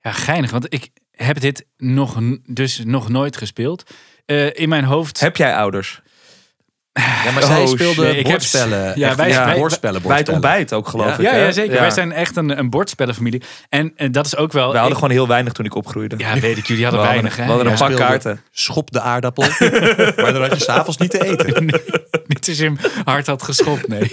ja, 0.00 0.12
geinig. 0.12 0.50
Want 0.50 0.72
ik 0.74 0.90
heb 1.10 1.40
dit 1.40 1.66
nog, 1.76 2.18
dus 2.44 2.78
nog 2.84 3.08
nooit 3.08 3.36
gespeeld. 3.36 3.90
Eh, 4.26 4.54
in 4.54 4.68
mijn 4.68 4.84
hoofd... 4.84 5.20
Heb 5.20 5.36
jij 5.36 5.56
ouders? 5.56 6.02
Ja, 7.24 7.30
maar 7.34 7.42
Oh, 7.42 7.48
zij 7.48 7.66
shit. 7.66 7.68
speelde 7.68 8.22
bordspellen. 8.22 8.98
Ja, 8.98 9.14
wij- 9.14 9.28
ja, 9.28 9.44
wij- 9.44 9.56
bordspellen, 9.56 10.02
Bij 10.02 10.16
het 10.16 10.28
ontbijt 10.28 10.72
ook 10.72 10.88
geloof 10.88 11.06
Ja. 11.06 11.14
ik. 11.14 11.20
ja, 11.20 11.36
ja, 11.36 11.52
zeker. 11.52 11.74
Ja. 11.74 11.80
Wij 11.80 11.90
zijn 11.90 12.12
echt 12.12 12.36
een, 12.36 12.58
een 12.58 12.70
bordspellenfamilie. 12.70 13.42
En, 13.68 13.92
en 13.96 14.12
dat 14.12 14.26
is 14.26 14.36
ook 14.36 14.52
wel... 14.52 14.66
We 14.66 14.72
hadden 14.72 14.90
ik- 14.92 14.98
gewoon 14.98 15.10
heel 15.10 15.28
weinig 15.28 15.52
toen 15.52 15.64
ik 15.64 15.74
opgroeide. 15.74 16.14
Ja, 16.18 16.38
weet 16.38 16.56
ik. 16.58 16.66
Jullie 16.66 16.82
hadden 16.84 17.00
we 17.00 17.06
hadden, 17.06 17.22
weinig, 17.22 17.36
hè? 17.36 17.42
we 17.44 17.48
hadden 17.50 17.66
Ja. 17.66 17.72
een 17.72 17.96
pak 17.96 18.06
kaarten. 18.08 18.40
Schop 18.50 18.90
de 18.90 19.00
aardappel. 19.00 19.44
maar 20.22 20.32
dan 20.32 20.40
had 20.42 20.52
je 20.58 20.62
s'avonds 20.64 20.96
niet 20.98 21.10
te 21.10 21.24
eten. 21.24 21.64
Niet 22.26 22.48
als 22.48 22.56
je 22.58 22.64
hem 22.64 22.78
hard 23.04 23.26
had 23.26 23.42
geschopt, 23.42 23.88
nee. 23.88 24.10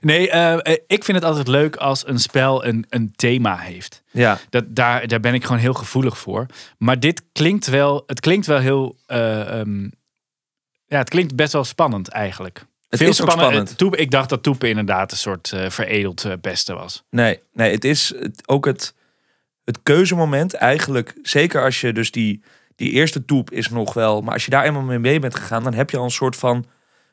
Nee, 0.00 0.30
eh, 0.30 0.52
eh, 0.52 0.60
ik 0.86 1.04
vind 1.04 1.16
het 1.18 1.26
altijd 1.26 1.48
leuk 1.48 1.76
als 1.76 2.06
een 2.06 2.18
spel 2.18 2.64
een, 2.64 2.86
een 2.88 3.12
thema 3.16 3.56
heeft. 3.56 4.02
Ja. 4.10 4.38
Dat, 4.50 4.64
daar, 4.68 5.06
daar 5.08 5.20
ben 5.20 5.34
ik 5.34 5.44
gewoon 5.44 5.58
heel 5.60 5.72
gevoelig 5.74 6.18
voor. 6.18 6.46
Maar 6.78 7.00
dit 7.00 7.22
klinkt 7.32 7.66
wel, 7.66 8.02
het 8.06 8.20
klinkt 8.20 8.46
wel 8.46 8.58
heel, 8.58 8.96
eh, 9.06 9.60
ehm, 9.60 9.88
ja, 10.94 11.00
het 11.00 11.10
klinkt 11.10 11.36
best 11.36 11.52
wel 11.52 11.64
spannend 11.64 12.08
eigenlijk. 12.08 12.66
Het 12.88 13.00
is 13.00 13.22
ook 13.22 13.30
spannend. 13.30 13.70
Eh, 13.70 13.76
Toepen- 13.76 14.00
ik 14.00 14.10
dacht 14.10 14.28
dat 14.28 14.42
Toepen 14.42 14.68
inderdaad 14.68 15.12
een 15.12 15.16
soort 15.16 15.52
eh, 15.52 15.70
veredeld 15.70 16.26
beste 16.40 16.74
was. 16.74 17.04
Nee, 17.10 17.40
nee, 17.52 17.72
het 17.72 17.84
is 17.84 18.14
het, 18.18 18.48
ook 18.48 18.64
het, 18.64 18.94
het 19.64 19.78
keuzemoment 19.82 20.54
eigenlijk. 20.54 21.18
Zeker 21.22 21.62
als 21.64 21.80
je 21.80 21.92
dus 21.92 22.10
die, 22.10 22.42
die 22.76 22.90
eerste 22.90 23.24
toep 23.24 23.50
is 23.50 23.68
nog 23.68 23.94
wel. 23.94 24.20
Maar 24.20 24.32
als 24.32 24.44
je 24.44 24.50
daar 24.50 24.64
eenmaal 24.64 24.82
mee 24.82 24.98
mee 24.98 25.18
bent 25.18 25.34
gegaan, 25.34 25.62
dan 25.62 25.74
heb 25.74 25.90
je 25.90 25.96
al 25.96 26.04
een 26.04 26.10
soort 26.10 26.36
van 26.36 26.66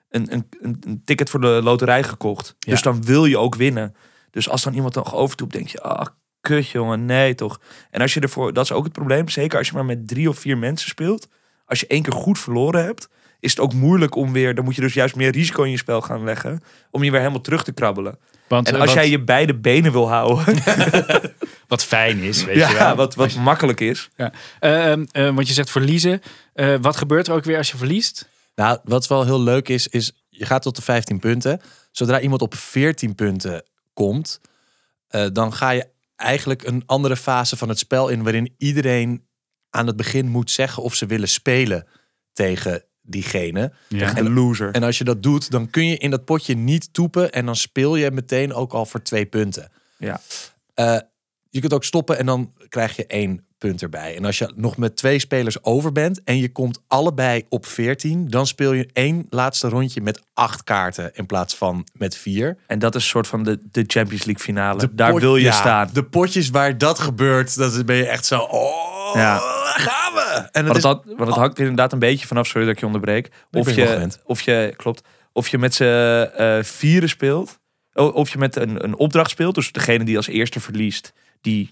een, 0.09 0.33
een, 0.33 0.47
een, 0.61 0.81
een 0.87 1.01
ticket 1.05 1.29
voor 1.29 1.41
de 1.41 1.59
loterij 1.63 2.03
gekocht. 2.03 2.55
Ja. 2.59 2.71
Dus 2.71 2.81
dan 2.81 3.03
wil 3.03 3.25
je 3.25 3.37
ook 3.37 3.55
winnen. 3.55 3.95
Dus 4.31 4.49
als 4.49 4.63
dan 4.63 4.73
iemand 4.73 4.95
nog 4.95 5.15
overtoept, 5.15 5.53
denk 5.53 5.67
je, 5.67 5.81
ah, 5.81 6.05
kut 6.41 6.69
jongen, 6.69 7.05
nee 7.05 7.35
toch. 7.35 7.59
En 7.89 8.01
als 8.01 8.13
je 8.13 8.19
ervoor, 8.19 8.53
dat 8.53 8.63
is 8.63 8.71
ook 8.71 8.83
het 8.83 8.93
probleem. 8.93 9.29
Zeker 9.29 9.57
als 9.57 9.67
je 9.67 9.73
maar 9.73 9.85
met 9.85 10.07
drie 10.07 10.29
of 10.29 10.39
vier 10.39 10.57
mensen 10.57 10.89
speelt. 10.89 11.27
Als 11.65 11.79
je 11.79 11.87
één 11.87 12.01
keer 12.01 12.13
goed 12.13 12.39
verloren 12.39 12.83
hebt, 12.83 13.09
is 13.41 13.49
het 13.51 13.59
ook 13.59 13.73
moeilijk 13.73 14.15
om 14.15 14.31
weer. 14.31 14.55
Dan 14.55 14.63
moet 14.63 14.75
je 14.75 14.81
dus 14.81 14.93
juist 14.93 15.15
meer 15.15 15.31
risico 15.31 15.63
in 15.63 15.71
je 15.71 15.77
spel 15.77 16.01
gaan 16.01 16.23
leggen. 16.23 16.63
Om 16.91 17.03
je 17.03 17.11
weer 17.11 17.19
helemaal 17.19 17.41
terug 17.41 17.63
te 17.63 17.71
krabbelen. 17.71 18.19
Want, 18.47 18.67
En 18.67 18.73
eh, 18.73 18.79
als 18.79 18.93
wat, 18.93 18.99
jij 18.99 19.09
je 19.09 19.23
beide 19.23 19.55
benen 19.55 19.91
wil 19.91 20.09
houden. 20.09 20.55
wat 21.67 21.83
fijn 21.83 22.17
is, 22.17 22.45
weet 22.45 22.55
je 22.55 22.61
ja, 22.61 22.73
wel. 22.73 22.95
wat, 22.95 23.15
wat 23.15 23.35
makkelijk 23.35 23.79
is. 23.79 24.09
Ja. 24.15 24.31
Eh, 24.59 24.91
ehm, 24.91 25.05
eh, 25.11 25.35
want 25.35 25.47
je 25.47 25.53
zegt 25.53 25.69
verliezen. 25.69 26.21
Eh, 26.53 26.75
wat 26.81 26.97
gebeurt 26.97 27.27
er 27.27 27.33
ook 27.33 27.43
weer 27.43 27.57
als 27.57 27.71
je 27.71 27.77
verliest? 27.77 28.29
Nou, 28.55 28.77
wat 28.83 29.07
wel 29.07 29.25
heel 29.25 29.41
leuk 29.41 29.69
is, 29.69 29.87
is 29.87 30.11
je 30.29 30.45
gaat 30.45 30.61
tot 30.61 30.75
de 30.75 30.81
15 30.81 31.19
punten. 31.19 31.61
Zodra 31.91 32.19
iemand 32.19 32.41
op 32.41 32.55
14 32.55 33.15
punten 33.15 33.63
komt, 33.93 34.41
eh, 35.07 35.25
dan 35.33 35.53
ga 35.53 35.69
je 35.69 35.87
eigenlijk 36.15 36.63
een 36.63 36.83
andere 36.85 37.15
fase 37.15 37.57
van 37.57 37.69
het 37.69 37.79
spel 37.79 38.09
in, 38.09 38.23
waarin 38.23 38.53
iedereen 38.57 39.27
aan 39.69 39.87
het 39.87 39.95
begin 39.95 40.27
moet 40.27 40.51
zeggen 40.51 40.83
of 40.83 40.95
ze 40.95 41.05
willen 41.05 41.29
spelen 41.29 41.87
tegen 42.33 42.83
diegene. 43.11 43.71
Ja. 43.87 44.17
Een 44.17 44.33
loser. 44.33 44.71
En 44.71 44.83
als 44.83 44.97
je 44.97 45.03
dat 45.03 45.23
doet, 45.23 45.51
dan 45.51 45.69
kun 45.69 45.85
je 45.87 45.97
in 45.97 46.09
dat 46.09 46.25
potje 46.25 46.55
niet 46.55 46.93
toepen 46.93 47.31
en 47.31 47.45
dan 47.45 47.55
speel 47.55 47.95
je 47.95 48.11
meteen 48.11 48.53
ook 48.53 48.73
al 48.73 48.85
voor 48.85 49.01
twee 49.01 49.25
punten. 49.25 49.69
Ja. 49.97 50.21
Eh, 50.73 50.97
je 51.49 51.59
kunt 51.59 51.73
ook 51.73 51.83
stoppen 51.83 52.17
en 52.17 52.25
dan 52.25 52.53
krijg 52.69 52.95
je 52.95 53.05
één 53.07 53.45
punt 53.57 53.81
erbij. 53.81 54.15
En 54.15 54.25
als 54.25 54.37
je 54.37 54.53
nog 54.55 54.77
met 54.77 54.95
twee 54.95 55.19
spelers 55.19 55.63
over 55.63 55.91
bent 55.91 56.23
en 56.23 56.37
je 56.37 56.51
komt 56.51 56.81
allebei 56.87 57.45
op 57.49 57.65
14, 57.65 58.29
dan 58.29 58.47
speel 58.47 58.73
je 58.73 58.89
één 58.93 59.25
laatste 59.29 59.69
rondje 59.69 60.01
met 60.01 60.21
acht 60.33 60.63
kaarten 60.63 61.11
in 61.13 61.25
plaats 61.25 61.55
van 61.55 61.87
met 61.93 62.15
vier. 62.15 62.57
En 62.67 62.79
dat 62.79 62.95
is 62.95 63.03
een 63.03 63.09
soort 63.09 63.27
van 63.27 63.43
de, 63.43 63.59
de 63.71 63.83
Champions 63.87 64.23
League 64.25 64.43
finale. 64.43 64.79
De 64.79 64.95
Daar 64.95 65.11
pot- 65.11 65.21
wil 65.21 65.35
je 65.35 65.43
ja, 65.43 65.51
staan. 65.51 65.89
De 65.93 66.03
potjes 66.03 66.49
waar 66.49 66.77
dat 66.77 66.99
gebeurt, 66.99 67.57
dat 67.57 67.85
ben 67.85 67.95
je 67.95 68.07
echt 68.07 68.25
zo. 68.25 68.39
Oh, 68.39 68.90
Ja. 69.13 69.37
daar 69.39 69.73
gaan 69.77 70.13
we! 70.13 70.47
En 70.51 70.65
Want 70.65 70.67
het 70.67 70.77
is, 70.77 70.83
had- 70.83 71.03
want 71.05 71.19
het 71.29 71.35
hangt 71.37 71.55
er 71.57 71.61
inderdaad 71.61 71.93
een 71.93 71.99
beetje 71.99 72.27
vanaf, 72.27 72.47
sorry 72.47 72.65
dat 72.65 72.73
ik 72.73 72.79
je 72.79 72.85
onderbreek. 72.85 73.29
Of 73.51 73.71
je 73.75 74.09
of 74.25 74.41
je, 74.41 74.73
klopt, 74.77 75.03
of 75.33 75.47
je 75.47 75.57
met 75.57 75.73
z'n 75.73 75.83
eh, 75.83 76.57
vieren 76.63 77.09
speelt. 77.09 77.59
Of 77.93 78.29
je 78.29 78.37
met 78.37 78.55
een, 78.55 78.83
een 78.83 78.95
opdracht 78.95 79.29
speelt. 79.29 79.55
Dus 79.55 79.71
degene 79.71 80.03
die 80.03 80.17
als 80.17 80.27
eerste 80.27 80.59
verliest, 80.59 81.13
die 81.41 81.69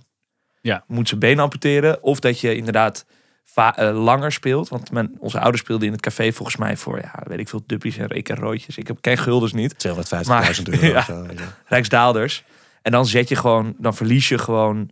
Ja. 0.62 0.84
moet 0.88 1.08
zijn 1.08 1.19
been 1.19 1.39
amputeren. 1.39 2.03
Of 2.03 2.19
dat 2.19 2.39
je 2.39 2.55
inderdaad 2.55 3.05
va- 3.43 3.75
eh, 3.77 4.03
langer 4.03 4.31
speelt. 4.31 4.69
Want 4.69 4.91
mijn, 4.91 5.15
onze 5.19 5.39
ouders 5.39 5.62
speelden 5.62 5.86
in 5.88 5.93
het 5.93 6.01
café 6.01 6.31
volgens 6.31 6.58
mij 6.58 6.77
voor, 6.77 6.98
ja, 7.00 7.13
weet 7.24 7.39
ik 7.39 7.50
veel, 7.50 7.63
duppies 7.65 7.98
en 7.98 8.08
rekenroodjes. 8.08 8.77
Ik 8.77 8.88
heb 8.88 8.98
ken 9.01 9.17
guldens 9.17 9.53
niet. 9.53 9.74
250.000 9.88 10.63
euro. 10.69 10.86
Ja. 10.93 11.01
zo. 11.01 11.25
Rijksdaalders. 11.65 12.43
En 12.81 12.91
dan 12.91 13.05
zet 13.05 13.29
je 13.29 13.36
gewoon, 13.36 13.75
dan 13.77 13.96
verlies 13.96 14.27
je 14.29 14.38
gewoon 14.38 14.89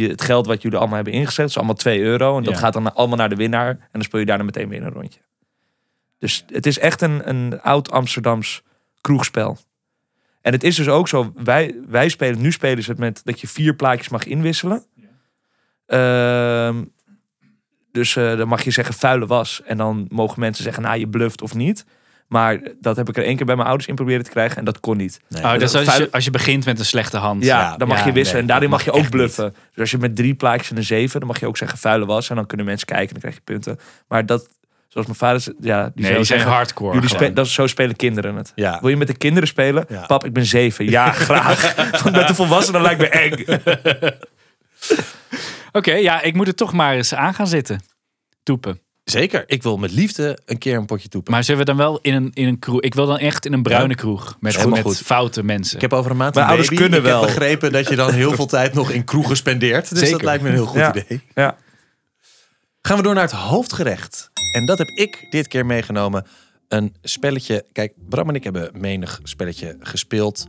je, 0.00 0.08
het 0.08 0.22
geld 0.22 0.46
wat 0.46 0.62
jullie 0.62 0.78
allemaal 0.78 0.96
hebben 0.96 1.14
ingezet. 1.14 1.36
Dat 1.36 1.48
is 1.48 1.56
allemaal 1.56 1.74
2 1.74 2.00
euro. 2.00 2.36
En 2.36 2.42
dat 2.44 2.52
Ja. 2.54 2.58
gaat 2.58 2.72
dan 2.72 2.94
allemaal 2.94 3.16
naar 3.16 3.28
de 3.28 3.34
winnaar. 3.36 3.68
En 3.68 3.88
dan 3.92 4.02
speel 4.02 4.20
je 4.20 4.26
daarna 4.26 4.44
meteen 4.44 4.68
weer 4.68 4.82
een 4.82 4.92
rondje. 4.92 5.20
Dus 6.18 6.44
het 6.46 6.66
is 6.66 6.78
echt 6.78 7.00
een, 7.02 7.28
een 7.28 7.60
oud 7.60 7.90
Amsterdams 7.90 8.62
kroegspel. 9.00 9.58
En 10.40 10.52
het 10.52 10.62
is 10.64 10.76
dus 10.76 10.88
ook 10.88 11.08
zo, 11.08 11.32
wij, 11.36 11.74
wij 11.88 12.08
spelen, 12.08 12.40
nu 12.40 12.52
spelen 12.52 12.82
ze 12.82 12.90
het 12.90 12.98
met 12.98 13.20
dat 13.24 13.40
je 13.40 13.48
vier 13.48 13.74
plaatjes 13.74 14.08
mag 14.08 14.24
inwisselen. 14.24 14.84
Ehm, 15.86 16.84
dus 17.92 18.16
eh, 18.16 18.36
dan 18.36 18.48
mag 18.48 18.62
je 18.62 18.70
zeggen 18.70 18.94
vuile 18.94 19.26
was. 19.26 19.62
En 19.64 19.76
dan 19.76 20.06
mogen 20.08 20.40
mensen 20.40 20.64
zeggen, 20.64 20.82
nou 20.82 20.98
je 20.98 21.08
bluft 21.08 21.42
of 21.42 21.54
niet. 21.54 21.84
Maar 22.28 22.58
dat 22.80 22.96
heb 22.96 23.08
ik 23.08 23.16
er 23.16 23.24
één 23.24 23.36
keer 23.36 23.46
bij 23.46 23.54
mijn 23.54 23.66
ouders 23.68 23.88
in 23.88 23.94
proberen 23.94 24.24
te 24.24 24.30
krijgen 24.30 24.56
en 24.56 24.64
dat 24.64 24.80
kon 24.80 24.96
niet. 24.96 25.20
Nee. 25.28 25.42
Oh, 25.42 25.52
dus 25.58 25.74
als 25.74 25.84
Vuile- 25.84 26.04
je, 26.04 26.12
als 26.12 26.24
je 26.24 26.30
begint 26.30 26.64
met 26.64 26.78
een 26.78 26.84
slechte 26.84 27.16
hand. 27.16 27.44
Ja, 27.44 27.60
Ja, 27.60 27.76
dan 27.76 27.88
mag 27.88 27.98
ja, 27.98 28.06
je 28.06 28.12
wisselen. 28.12 28.32
nee, 28.32 28.42
en 28.42 28.48
daarin 28.48 28.70
mag 28.70 28.84
je 28.84 28.92
ook 28.92 29.10
bluffen. 29.10 29.54
Dus 29.70 29.78
als 29.80 29.90
je 29.90 29.98
met 29.98 30.16
drie 30.16 30.34
plaatjes 30.34 30.70
en 30.70 30.76
een 30.76 30.84
zeven, 30.84 31.18
dan 31.20 31.28
mag 31.28 31.40
je 31.40 31.46
ook 31.46 31.56
zeggen 31.56 31.78
vuile 31.78 32.06
was. 32.06 32.30
En 32.30 32.36
dan 32.36 32.46
kunnen 32.46 32.66
mensen 32.66 32.86
kijken 32.86 33.06
en 33.06 33.12
dan 33.12 33.20
krijg 33.20 33.34
je 33.34 33.40
punten. 33.52 33.78
Maar 34.08 34.26
dat, 34.26 34.48
zoals 34.88 35.06
mijn 35.06 35.18
vader 35.18 35.40
zei, 35.40 35.56
ja, 35.60 35.90
die 35.94 36.04
Nee, 36.04 36.14
die 36.14 36.24
zijn 36.24 36.40
hardcore. 36.40 36.94
jullie 36.94 37.08
spe- 37.08 37.32
dat, 37.32 37.48
zo 37.48 37.66
spelen 37.66 37.96
kinderen 37.96 38.36
het. 38.36 38.52
Ja. 38.54 38.78
Wil 38.80 38.90
je 38.90 38.96
met 38.96 39.06
de 39.06 39.16
kinderen 39.16 39.48
spelen? 39.48 39.84
Ja. 39.88 40.06
Pap, 40.06 40.24
ik 40.24 40.32
ben 40.32 40.46
zeven. 40.46 40.90
Ja, 40.90 41.12
graag. 41.28 41.74
Want 42.02 42.14
met 42.16 42.28
de 42.28 42.34
volwassenen 42.34 42.82
lijkt 42.82 43.00
me 43.00 43.08
eng. 43.08 43.44
Oké, 45.72 45.92
ja, 45.94 46.22
ik 46.22 46.34
moet 46.34 46.46
er 46.48 46.54
toch 46.54 46.72
maar 46.72 46.94
eens 46.94 47.14
aan 47.14 47.34
gaan 47.34 47.46
zitten. 47.46 47.80
Toepen. 48.42 48.80
Zeker. 49.10 49.42
Ik 49.46 49.62
wil 49.62 49.76
met 49.76 49.90
liefde 49.90 50.38
een 50.44 50.58
keer 50.58 50.76
een 50.76 50.86
potje 50.86 51.08
toepen. 51.08 51.32
Maar 51.32 51.44
zullen 51.44 51.60
we 51.60 51.66
dan 51.66 51.76
wel 51.76 51.98
in 52.02 52.14
een, 52.14 52.30
in 52.34 52.46
een 52.48 52.58
kroeg? 52.58 52.80
Ik 52.80 52.94
wil 52.94 53.06
dan 53.06 53.18
echt 53.18 53.46
in 53.46 53.52
een 53.52 53.62
bruine 53.62 53.88
Ja. 53.88 53.94
kroeg. 53.94 54.36
Met, 54.40 54.66
met 54.68 54.80
goed. 54.80 54.96
foute 54.98 55.42
mensen. 55.42 55.74
Ik 55.74 55.80
heb 55.80 55.92
over 55.92 56.10
een 56.10 56.16
maand 56.16 56.34
Mijn 56.34 56.46
een 56.46 56.52
ouders 56.52 56.70
baby. 56.70 56.82
kunnen 56.82 56.98
ik 56.98 57.04
wel. 57.12 57.20
heb 57.24 57.34
begrepen 57.34 57.72
dat 57.72 57.88
je 57.88 57.96
dan 57.96 58.12
heel 58.12 58.32
veel 58.34 58.46
tijd 58.46 58.74
nog 58.74 58.90
in 58.90 59.04
kroegen 59.04 59.36
spendeert. 59.36 59.94
Dus 59.98 60.10
dat 60.10 60.22
lijkt 60.22 60.42
me 60.42 60.48
een 60.48 60.54
heel 60.54 60.66
goed 60.66 60.78
Ja. 60.80 60.94
idee. 60.94 61.20
Ja. 61.34 61.56
Gaan 62.82 62.96
we 62.96 63.02
door 63.02 63.14
naar 63.14 63.22
het 63.22 63.32
hoofdgerecht. 63.32 64.30
En 64.54 64.66
dat 64.66 64.78
heb 64.78 64.88
ik 64.88 65.26
dit 65.30 65.48
keer 65.48 65.66
meegenomen. 65.66 66.26
Een 66.68 66.94
spelletje. 67.02 67.64
Kijk, 67.72 67.92
Bram 68.08 68.28
en 68.28 68.34
ik 68.34 68.44
hebben 68.44 68.70
menig 68.74 69.20
spelletje 69.22 69.76
gespeeld 69.80 70.46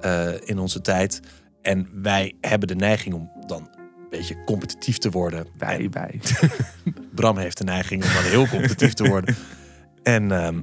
eh, 0.00 0.28
in 0.44 0.58
onze 0.58 0.80
tijd. 0.80 1.20
En 1.62 1.88
wij 2.02 2.32
hebben 2.40 2.68
de 2.68 2.74
neiging 2.74 3.14
om 3.14 3.30
dan 3.46 3.70
beetje 4.10 4.44
competitief 4.44 4.98
te 4.98 5.10
worden. 5.10 5.46
Wij, 5.58 5.88
wij. 5.90 6.20
Bram 7.14 7.38
heeft 7.38 7.58
de 7.58 7.64
neiging 7.64 8.04
om 8.04 8.12
dan 8.12 8.22
heel 8.22 8.48
competitief 8.48 8.94
te 8.94 9.08
worden. 9.08 9.36
En 10.02 10.32
ehm, 10.32 10.60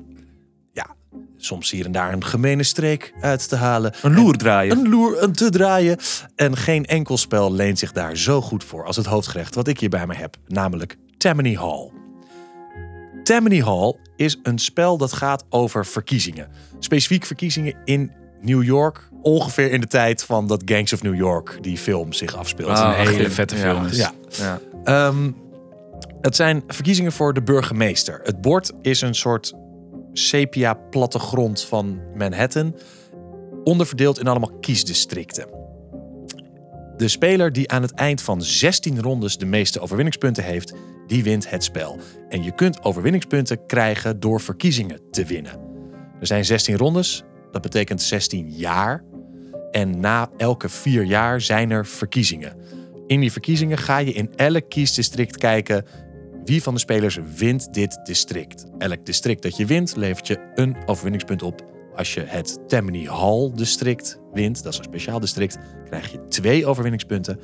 ja, 0.71 0.95
soms 1.37 1.71
hier 1.71 1.85
en 1.85 1.91
daar 1.91 2.13
een 2.13 2.23
gemene 2.23 2.63
streek 2.63 3.13
uit 3.21 3.49
te 3.49 3.55
halen. 3.55 3.93
Een 4.01 4.13
loer 4.13 4.37
draaien. 4.37 4.77
Een 4.77 4.89
loer 4.89 5.23
een 5.23 5.33
te 5.33 5.49
draaien. 5.49 5.97
En 6.35 6.57
geen 6.57 6.85
enkel 6.85 7.17
spel 7.17 7.53
leent 7.53 7.79
zich 7.79 7.91
daar 7.91 8.17
zo 8.17 8.41
goed 8.41 8.63
voor 8.63 8.85
als 8.85 8.95
het 8.95 9.05
hoofdgerecht 9.05 9.55
wat 9.55 9.67
ik 9.67 9.79
hier 9.79 9.89
bij 9.89 10.07
me 10.07 10.15
heb. 10.15 10.37
Namelijk 10.47 10.97
Tammany 11.17 11.55
Hall. 11.55 11.91
Tammany 13.23 13.61
Hall 13.61 13.95
is 14.15 14.39
een 14.43 14.59
spel 14.59 14.97
dat 14.97 15.13
gaat 15.13 15.45
over 15.49 15.85
verkiezingen. 15.85 16.49
Specifiek 16.79 17.25
verkiezingen 17.25 17.75
in 17.85 18.11
New 18.41 18.63
York. 18.63 19.09
Ongeveer 19.23 19.71
in 19.71 19.81
de 19.81 19.87
tijd 19.87 20.23
van 20.23 20.47
dat 20.47 20.61
Gangs 20.65 20.93
of 20.93 21.03
New 21.03 21.15
York, 21.15 21.57
die 21.61 21.77
film, 21.77 22.13
zich 22.13 22.35
afspeelt. 22.35 22.71
Is 22.71 22.79
een 22.79 22.91
hele 22.91 23.29
vette 23.29 23.55
film. 23.55 23.87
Ja, 23.91 24.11
Ja. 24.29 24.59
Ehm, 24.83 25.31
het 26.21 26.35
zijn 26.35 26.63
verkiezingen 26.67 27.11
voor 27.11 27.33
de 27.33 27.43
burgemeester. 27.43 28.19
Het 28.23 28.41
bord 28.41 28.71
is 28.81 29.01
een 29.01 29.15
soort 29.15 29.53
sepia 30.13 30.73
plattegrond 30.73 31.61
van 31.63 32.01
Manhattan, 32.15 32.75
onderverdeeld 33.63 34.19
in 34.19 34.27
allemaal 34.27 34.51
kiesdistricten. 34.59 35.47
De 36.97 37.07
speler 37.07 37.51
die 37.51 37.71
aan 37.71 37.81
het 37.81 37.93
eind 37.93 38.21
van 38.21 38.41
16 38.41 39.01
rondes 39.01 39.37
de 39.37 39.45
meeste 39.45 39.79
overwinningspunten 39.79 40.43
heeft, 40.43 40.73
die 41.07 41.23
wint 41.23 41.49
het 41.49 41.63
spel. 41.63 41.99
En 42.29 42.43
je 42.43 42.51
kunt 42.55 42.83
overwinningspunten 42.83 43.65
krijgen 43.65 44.19
door 44.19 44.41
verkiezingen 44.41 44.99
te 45.11 45.25
winnen. 45.25 45.59
Er 46.19 46.27
zijn 46.27 46.45
16 46.45 46.77
rondes, 46.77 47.23
dat 47.51 47.61
betekent 47.61 48.01
16 48.01 48.51
jaar. 48.51 49.03
En 49.73 49.99
na 49.99 50.29
elke 50.37 50.69
vier 50.69 51.03
jaar 51.03 51.41
zijn 51.41 51.71
er 51.71 51.85
verkiezingen. 51.85 52.55
In 53.07 53.19
die 53.19 53.31
verkiezingen 53.31 53.77
ga 53.77 53.97
je 53.97 54.13
in 54.13 54.31
elk 54.35 54.69
kiesdistrict 54.69 55.37
kijken 55.37 55.85
wie 56.45 56.63
van 56.63 56.73
de 56.73 56.79
spelers 56.79 57.19
wint 57.37 57.73
dit 57.73 57.99
district. 58.03 58.65
Elk 58.77 59.05
district 59.05 59.41
dat 59.41 59.57
je 59.57 59.65
wint 59.65 59.95
levert 59.95 60.27
je 60.27 60.51
een 60.55 60.75
overwinningspunt 60.85 61.41
op. 61.41 61.65
Als 61.95 62.13
je 62.13 62.21
het 62.25 62.59
Tammany 62.67 63.05
Hall 63.05 63.51
district 63.55 64.19
wint, 64.33 64.63
dat 64.63 64.73
is 64.73 64.77
een 64.77 64.83
speciaal 64.83 65.19
district, 65.19 65.57
krijg 65.85 66.11
je 66.11 66.27
twee 66.27 66.65
overwinningspunten. 66.65 67.39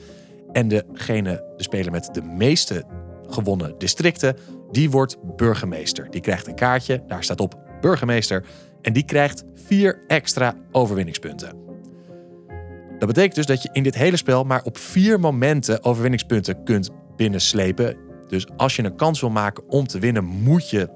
En 0.51 0.67
degene, 0.67 1.53
de 1.57 1.63
speler 1.63 1.91
met 1.91 2.09
de 2.13 2.21
meeste 2.21 2.83
gewonnen 3.27 3.75
districten, 3.77 4.36
die 4.71 4.89
wordt 4.89 5.17
burgemeester. 5.36 6.09
Die 6.09 6.21
krijgt 6.21 6.48
een 6.48 6.55
kaartje, 6.55 7.03
daar 7.07 7.24
staat 7.24 7.39
op 7.39 7.59
burgemeester. 7.81 8.45
En 8.81 8.93
die 8.93 9.05
krijgt 9.05 9.43
vier 9.55 10.03
extra 10.07 10.55
overwinningspunten. 10.71 11.69
Dat 13.00 13.08
betekent 13.08 13.36
dus 13.36 13.46
dat 13.46 13.62
je 13.62 13.70
in 13.72 13.84
dit 13.84 13.96
hele 13.96 14.18
spel 14.18 14.44
maar 14.44 14.63
op 14.63 14.77
vier 14.77 15.20
momenten 15.20 15.84
overwinningspunten 15.84 16.63
kunt 16.63 16.89
binnenslepen. 17.15 17.98
Dus 18.27 18.48
als 18.58 18.75
je 18.75 18.84
een 18.84 18.96
kans 18.96 19.22
wil 19.22 19.29
maken 19.29 19.70
om 19.70 19.88
te 19.88 20.00
winnen, 20.00 20.25
moet 20.25 20.70
je 20.70 20.89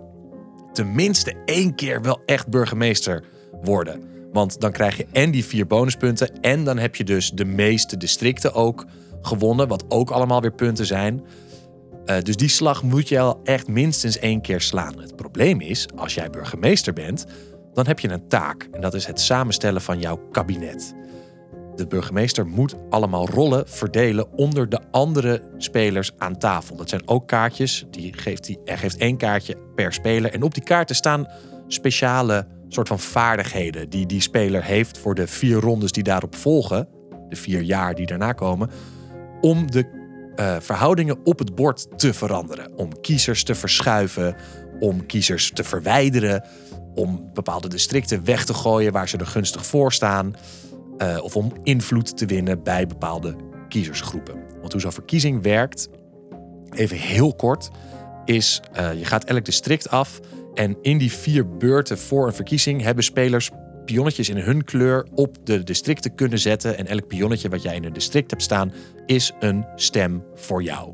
tenminste 0.74 1.36
één 1.46 1.76
keer 1.76 2.02
wel 2.02 2.22
echt 2.26 2.48
burgemeester 2.48 3.24
worden. 3.62 4.04
Want 4.32 4.62
dan 4.62 4.72
krijg 4.72 4.98
je 4.98 5.08
en 5.12 5.32
die 5.32 5.46
vier 5.46 5.68
bonuspunten 5.68 6.42
en 6.42 6.64
dan 6.64 6.78
heb 6.78 6.96
je 6.96 7.04
dus 7.04 7.32
de 7.32 7.46
meeste 7.46 7.98
districten 7.98 8.54
ook 8.54 8.86
gewonnen, 9.22 9.68
wat 9.68 9.86
ook 9.88 10.12
allemaal 10.12 10.42
weer 10.42 10.54
punten 10.54 10.86
zijn. 10.86 11.24
Eh, 12.06 12.18
dus 12.22 12.36
die 12.36 12.50
slag 12.50 12.84
moet 12.84 13.10
je 13.10 13.20
al 13.20 13.40
echt 13.44 13.68
minstens 13.68 14.20
één 14.20 14.42
keer 14.42 14.62
slaan. 14.62 15.00
Het 15.00 15.16
probleem 15.16 15.62
is, 15.62 15.88
als 15.96 16.14
jij 16.14 16.30
burgemeester 16.30 16.94
bent, 16.94 17.26
dan 17.74 17.88
heb 17.88 18.00
je 18.00 18.10
een 18.10 18.28
taak. 18.28 18.68
En 18.72 18.82
dat 18.82 18.94
is 18.94 19.06
het 19.06 19.20
samenstellen 19.20 19.82
van 19.82 20.00
jouw 20.00 20.18
kabinet. 20.32 20.96
De 21.76 21.88
burgemeester 21.88 22.48
moet 22.48 22.76
allemaal 22.90 23.28
rollen 23.28 23.68
verdelen 23.68 24.32
onder 24.38 24.70
de 24.70 24.80
andere 24.92 25.42
spelers 25.58 26.12
aan 26.18 26.38
tafel. 26.38 26.76
Dat 26.76 26.90
zijn 26.90 27.08
ook 27.08 27.28
kaartjes. 27.28 27.86
Die 27.90 28.14
geeft 28.18 28.58
er 28.66 28.78
geeft 28.78 28.98
één 28.98 29.18
kaartje 29.18 29.58
per 29.76 29.94
speler. 29.94 30.34
En 30.34 30.44
op 30.44 30.54
die 30.54 30.64
kaarten 30.64 30.96
staan 30.96 31.28
speciale 31.68 32.48
soort 32.68 32.88
van 32.88 33.00
vaardigheden 33.00 33.90
die 33.90 34.06
die 34.06 34.22
speler 34.22 34.64
heeft 34.64 34.98
voor 34.98 35.16
de 35.16 35.28
vier 35.28 35.60
rondes 35.60 35.92
die 35.92 36.04
daarop 36.04 36.36
volgen. 36.36 36.88
De 37.30 37.36
vier 37.36 37.62
jaar 37.62 37.96
die 37.96 38.06
daarna 38.06 38.34
komen. 38.34 38.70
Om 39.42 39.72
de 39.72 40.02
eh, 40.36 40.56
verhoudingen 40.60 41.26
op 41.26 41.40
het 41.40 41.56
bord 41.56 42.00
te 42.00 42.14
veranderen. 42.14 42.78
Om 42.78 43.02
kiezers 43.02 43.44
te 43.44 43.56
verschuiven. 43.56 44.36
Om 44.80 45.06
kiezers 45.06 45.52
te 45.52 45.64
verwijderen. 45.64 46.44
Om 46.96 47.30
bepaalde 47.34 47.68
districten 47.68 48.26
weg 48.26 48.46
te 48.46 48.54
gooien 48.54 48.92
waar 48.92 49.10
ze 49.10 49.18
er 49.18 49.28
gunstig 49.28 49.66
voor 49.66 49.94
staan. 49.94 50.36
Eh, 51.04 51.24
of 51.24 51.36
om 51.36 51.52
invloed 51.64 52.18
te 52.18 52.26
winnen 52.26 52.64
bij 52.64 52.88
bepaalde 52.88 53.36
kiezersgroepen. 53.70 54.36
Want 54.60 54.72
hoe 54.72 54.82
zo'n 54.82 54.92
verkiezing 54.92 55.42
werkt, 55.42 55.90
even 56.72 56.98
heel 56.98 57.36
kort, 57.36 57.70
is 58.26 58.62
eh, 58.74 58.94
je 58.94 59.06
gaat 59.06 59.24
elk 59.24 59.46
district 59.46 59.90
af. 59.90 60.20
En 60.54 60.78
in 60.82 60.98
die 60.98 61.12
vier 61.12 61.58
beurten 61.58 61.98
voor 61.98 62.28
een 62.28 62.34
verkiezing 62.34 62.82
hebben 62.82 63.04
spelers 63.04 63.50
pionnetjes 63.86 64.30
in 64.30 64.38
hun 64.38 64.64
kleur 64.64 65.08
op 65.14 65.38
de 65.44 65.64
districten 65.64 66.16
kunnen 66.16 66.40
zetten. 66.40 66.78
En 66.78 66.88
elk 66.88 67.08
pionnetje 67.08 67.50
wat 67.50 67.62
jij 67.62 67.76
in 67.76 67.84
een 67.84 67.94
district 67.94 68.30
hebt 68.30 68.44
staan, 68.44 68.74
is 69.06 69.32
een 69.40 69.66
stem 69.76 70.24
voor 70.36 70.64
jou. 70.64 70.94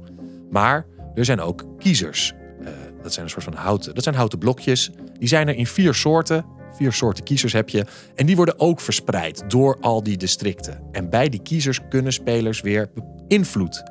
Maar 0.49 0.85
er 1.15 1.25
zijn 1.25 1.39
ook 1.39 1.65
kiezers. 1.77 2.33
Eh, 2.61 2.67
dat 3.01 3.13
zijn 3.13 3.25
een 3.25 3.31
soort 3.31 3.43
van 3.43 3.53
houten, 3.53 3.95
dat 3.95 4.03
zijn 4.03 4.15
houten 4.15 4.39
blokjes. 4.39 4.91
Die 5.19 5.27
zijn 5.27 5.47
er 5.47 5.55
in 5.55 5.67
vier 5.67 5.93
soorten. 5.93 6.45
Vier 6.71 6.93
soorten 6.93 7.23
kiezers 7.23 7.53
heb 7.53 7.69
je. 7.69 7.85
En 8.15 8.25
die 8.25 8.35
worden 8.35 8.59
ook 8.59 8.79
verspreid 8.79 9.43
door 9.47 9.77
al 9.81 10.03
die 10.03 10.17
districten. 10.17 10.81
En 10.91 11.09
bij 11.09 11.29
die 11.29 11.41
kiezers 11.41 11.79
kunnen 11.89 12.13
spelers 12.13 12.61
weer 12.61 12.89
invloed 13.27 13.83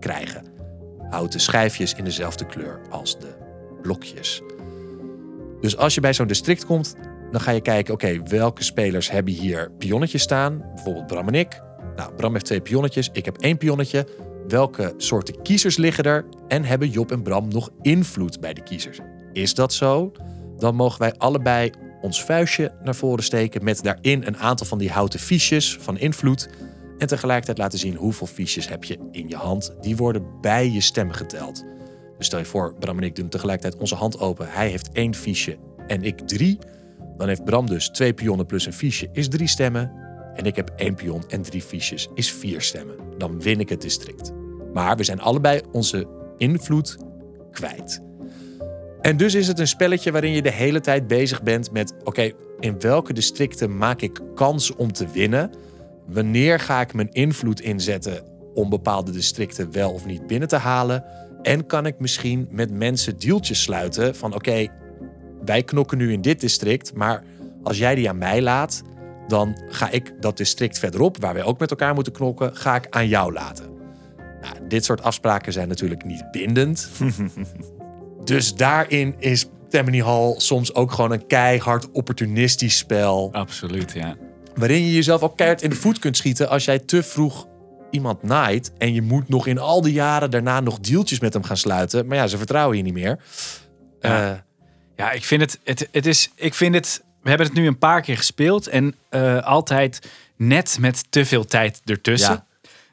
krijgen. 0.00 0.44
Houten 1.10 1.40
schijfjes 1.40 1.94
in 1.94 2.04
dezelfde 2.04 2.46
kleur 2.46 2.80
als 2.90 3.18
de 3.18 3.36
blokjes. 3.82 4.42
Dus 5.60 5.76
als 5.76 5.94
je 5.94 6.00
bij 6.00 6.14
zo'n 6.14 6.26
district 6.26 6.66
komt, 6.66 6.96
dan 7.30 7.40
ga 7.40 7.50
je 7.50 7.60
kijken: 7.60 7.94
oké, 7.94 8.22
welke 8.22 8.64
spelers 8.64 9.10
hebben 9.10 9.32
hier 9.32 9.70
pionnetjes 9.78 10.22
staan? 10.22 10.64
Bijvoorbeeld 10.74 11.06
Bram 11.06 11.28
en 11.28 11.34
ik. 11.34 11.62
Nou, 11.96 12.14
Bram 12.14 12.32
heeft 12.32 12.44
twee 12.44 12.60
pionnetjes, 12.60 13.08
ik 13.12 13.24
heb 13.24 13.36
één 13.36 13.56
pionnetje. 13.56 14.06
Welke 14.48 14.94
soorten 14.96 15.42
kiezers 15.42 15.76
liggen 15.76 16.04
er? 16.04 16.24
En 16.48 16.64
hebben 16.64 16.88
Job 16.88 17.10
en 17.10 17.22
Bram 17.22 17.48
nog 17.48 17.70
invloed 17.82 18.40
bij 18.40 18.54
de 18.54 18.62
kiezers? 18.62 18.98
Is 19.32 19.54
dat 19.54 19.72
zo? 19.72 20.12
Dan 20.58 20.74
mogen 20.74 20.98
wij 20.98 21.14
allebei 21.14 21.70
ons 22.00 22.24
vuistje 22.24 22.72
naar 22.82 22.94
voren 22.94 23.24
steken 23.24 23.64
met 23.64 23.82
daarin 23.82 24.26
een 24.26 24.36
aantal 24.36 24.66
van 24.66 24.78
die 24.78 24.90
houten 24.90 25.20
fiches 25.20 25.76
van 25.80 25.98
invloed. 25.98 26.48
En 26.98 27.06
tegelijkertijd 27.06 27.58
laten 27.58 27.78
zien 27.78 27.94
hoeveel 27.94 28.26
fiches 28.26 28.68
heb 28.68 28.84
je 28.84 28.98
in 29.10 29.28
je 29.28 29.36
hand. 29.36 29.74
Die 29.80 29.96
worden 29.96 30.40
bij 30.40 30.70
je 30.70 30.80
stem 30.80 31.10
geteld. 31.10 31.64
Dus 32.16 32.26
stel 32.26 32.38
je 32.38 32.44
voor, 32.44 32.74
Bram 32.78 32.96
en 32.96 33.04
ik 33.04 33.16
doen 33.16 33.28
tegelijkertijd 33.28 33.80
onze 33.80 33.94
hand 33.94 34.18
open. 34.18 34.48
Hij 34.50 34.68
heeft 34.68 34.92
één 34.92 35.14
fiche 35.14 35.58
en 35.86 36.02
ik 36.02 36.18
drie. 36.18 36.58
Dan 37.16 37.28
heeft 37.28 37.44
Bram 37.44 37.66
dus 37.66 37.88
twee 37.88 38.14
pionnen 38.14 38.46
plus 38.46 38.66
een 38.66 38.72
fiche, 38.72 39.08
is 39.12 39.28
drie 39.28 39.48
stemmen. 39.48 39.92
En 40.34 40.44
ik 40.44 40.56
heb 40.56 40.72
één 40.76 40.94
pion 40.94 41.24
en 41.28 41.42
drie 41.42 41.62
fiches, 41.62 42.08
is 42.14 42.32
vier 42.32 42.60
stemmen. 42.60 42.96
Dan 43.18 43.40
win 43.40 43.60
ik 43.60 43.68
het 43.68 43.80
district. 43.80 44.32
Maar 44.72 44.96
we 44.96 45.04
zijn 45.04 45.20
allebei 45.20 45.60
onze 45.72 46.06
invloed 46.36 46.96
kwijt. 47.50 48.09
En 49.02 49.16
dus 49.16 49.34
is 49.34 49.46
het 49.46 49.58
een 49.58 49.68
spelletje 49.68 50.12
waarin 50.12 50.32
je 50.32 50.42
de 50.42 50.52
hele 50.52 50.80
tijd 50.80 51.06
bezig 51.06 51.42
bent 51.42 51.72
met: 51.72 51.94
oké, 52.04 52.32
in 52.60 52.80
welke 52.80 53.12
districten 53.12 53.76
maak 53.76 54.00
ik 54.00 54.20
kans 54.34 54.74
om 54.74 54.92
te 54.92 55.06
winnen? 55.12 55.50
Wanneer 56.06 56.60
ga 56.60 56.80
ik 56.80 56.94
mijn 56.94 57.12
invloed 57.12 57.60
inzetten 57.60 58.24
om 58.54 58.68
bepaalde 58.70 59.10
districten 59.10 59.72
wel 59.72 59.92
of 59.92 60.06
niet 60.06 60.26
binnen 60.26 60.48
te 60.48 60.56
halen? 60.56 61.04
En 61.42 61.66
kan 61.66 61.86
ik 61.86 61.98
misschien 61.98 62.48
met 62.50 62.70
mensen 62.70 63.18
deeltjes 63.18 63.62
sluiten 63.62 64.14
van: 64.14 64.34
oké, 64.34 64.66
wij 65.44 65.62
knokken 65.62 65.98
nu 65.98 66.12
in 66.12 66.22
dit 66.22 66.40
district, 66.40 66.94
maar 66.94 67.24
als 67.62 67.78
jij 67.78 67.94
die 67.94 68.08
aan 68.08 68.18
mij 68.18 68.42
laat, 68.42 68.82
dan 69.28 69.62
ga 69.68 69.90
ik 69.90 70.12
dat 70.20 70.36
district 70.36 70.78
verderop, 70.78 71.20
waar 71.20 71.34
wij 71.34 71.44
ook 71.44 71.58
met 71.58 71.70
elkaar 71.70 71.94
moeten 71.94 72.12
knokken, 72.12 72.56
ga 72.56 72.76
ik 72.76 72.86
aan 72.90 73.08
jou 73.08 73.32
laten. 73.32 73.64
Nou, 74.40 74.54
dit 74.68 74.84
soort 74.84 75.02
afspraken 75.02 75.52
zijn 75.52 75.68
natuurlijk 75.68 76.04
niet 76.04 76.30
bindend. 76.30 76.88
dus 78.30 78.54
daarin 78.54 79.14
is 79.18 79.46
Tammany 79.68 80.02
Hall 80.02 80.34
soms 80.36 80.74
ook 80.74 80.92
gewoon 80.92 81.12
een 81.12 81.26
keihard 81.26 81.90
opportunistisch 81.90 82.76
spel. 82.76 83.28
Absoluut, 83.32 83.92
ja. 83.92 84.16
Waarin 84.54 84.84
je 84.84 84.92
jezelf 84.92 85.22
ook 85.22 85.36
keihard 85.36 85.62
in 85.62 85.70
de 85.70 85.76
voet 85.76 85.98
kunt 85.98 86.16
schieten 86.16 86.48
als 86.48 86.64
jij 86.64 86.78
te 86.78 87.02
vroeg 87.02 87.46
iemand 87.90 88.22
naait. 88.22 88.72
En 88.78 88.94
je 88.94 89.02
moet 89.02 89.28
nog 89.28 89.46
in 89.46 89.58
al 89.58 89.82
die 89.82 89.92
jaren 89.92 90.30
daarna 90.30 90.60
nog 90.60 90.80
deeltjes 90.80 91.20
met 91.20 91.32
hem 91.32 91.42
gaan 91.42 91.56
sluiten. 91.56 92.06
Maar 92.06 92.16
ja, 92.16 92.26
ze 92.26 92.38
vertrouwen 92.38 92.76
je 92.76 92.82
niet 92.82 92.94
meer. 92.94 93.18
Ja. 94.00 94.30
Eh, 94.30 94.38
Ja, 94.96 95.10
ik 95.10 95.24
vind 95.24 95.40
het, 95.40 95.58
het, 95.64 95.88
het 95.92 96.06
is, 96.06 96.30
ik 96.34 96.54
vind 96.54 96.74
het, 96.74 97.02
we 97.22 97.28
hebben 97.28 97.46
het 97.46 97.56
nu 97.56 97.66
een 97.66 97.78
paar 97.78 98.02
keer 98.02 98.16
gespeeld 98.16 98.66
en 98.66 98.94
eh, 99.08 99.42
altijd 99.42 100.08
net 100.36 100.76
met 100.80 101.04
te 101.10 101.24
veel 101.24 101.44
tijd 101.44 101.80
ertussen. 101.84 102.32
Ja. 102.32 102.46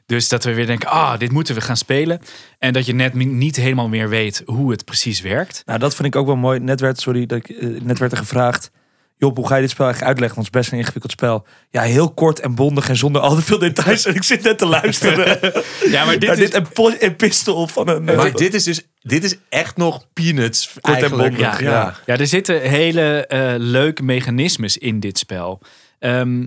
Dus 0.08 0.30
dat 0.30 0.44
we 0.44 0.54
weer 0.54 0.66
denken, 0.66 0.90
ah, 0.90 1.20
dit 1.20 1.32
moeten 1.32 1.56
we 1.56 1.62
gaan 1.62 1.78
spelen. 1.78 2.20
En 2.60 2.74
dat 2.74 2.86
je 2.86 2.94
net 2.94 3.14
niet 3.14 3.56
helemaal 3.56 3.88
meer 3.88 4.10
weet 4.10 4.44
hoe 4.46 4.72
het 4.72 4.86
precies 4.86 5.22
werkt. 5.22 5.62
Nou, 5.66 5.80
dat 5.80 5.96
vind 5.96 6.08
ik 6.08 6.16
ook 6.16 6.26
wel 6.26 6.36
mooi. 6.36 6.60
Net 6.60 6.80
werd, 6.80 7.00
sorry, 7.00 7.26
dat 7.26 7.38
ik, 7.38 7.50
eh, 7.50 7.82
net 7.82 8.00
werd 8.00 8.12
er 8.12 8.18
gevraagd. 8.18 8.72
Job, 9.18 9.36
hoe 9.36 9.48
ga 9.48 9.56
je 9.56 9.62
dit 9.62 9.70
spel 9.70 9.86
eigenlijk 9.86 10.14
uitleggen? 10.14 10.42
Want 10.42 10.48
het 10.48 10.56
is 10.56 10.62
best 10.62 10.72
een 10.72 10.80
ingewikkeld 10.80 11.12
spel. 11.12 11.46
Ja, 11.70 11.82
heel 11.82 12.14
kort 12.14 12.40
en 12.40 12.56
bondig 12.56 12.90
en 12.90 12.96
zonder 12.96 13.22
al 13.22 13.36
te 13.36 13.42
veel 13.42 13.60
details. 13.60 14.06
En 14.06 14.16
ik 14.16 14.24
zit 14.24 14.44
net 14.44 14.58
te 14.58 14.66
luisteren. 14.66 15.40
Ja, 15.90 16.06
maar 16.06 16.20
dit 16.20 16.36
Dit, 16.36 16.40
is... 16.40 16.52
dit 16.52 16.78
een 16.78 16.94
epistel 16.94 17.68
van 17.68 17.88
een... 17.88 18.04
maar 18.04 18.26
eh, 18.26 18.34
dit 18.34 18.54
is 18.54 18.64
dus 18.64 18.88
dit 19.02 19.24
is 19.24 19.36
echt 19.50 19.78
nog 19.78 20.08
peanuts. 20.14 20.74
en 20.82 20.94
eigenlijk. 20.94 21.30
bondig, 21.30 21.60
ja. 21.60 21.70
ja. 21.70 21.96
Ja, 22.06 22.18
er 22.18 22.28
zitten 22.28 22.62
hele 22.62 23.26
eh, 23.28 23.54
leuke 23.58 24.04
mechanismes 24.04 24.78
in 24.78 25.00
dit 25.00 25.18
spel. 25.18 25.62
Ehm, 26.00 26.46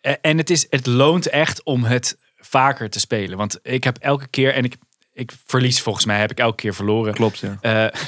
en 0.00 0.38
het, 0.38 0.50
is, 0.50 0.66
het 0.70 0.86
loont 0.86 1.28
echt 1.28 1.62
om 1.62 1.84
het 1.84 2.16
vaker 2.48 2.90
te 2.90 3.00
spelen. 3.00 3.38
Want 3.38 3.58
ik 3.62 3.84
heb 3.84 3.96
elke 3.98 4.26
keer, 4.28 4.54
en 4.54 4.64
ik, 4.64 4.76
ik 5.12 5.32
verlies 5.46 5.80
volgens 5.80 6.04
mij, 6.04 6.18
heb 6.20 6.30
ik 6.30 6.38
elke 6.38 6.56
keer 6.56 6.74
verloren. 6.74 7.14
Klopt, 7.14 7.38
ja. 7.38 7.58
Eh, 7.60 8.00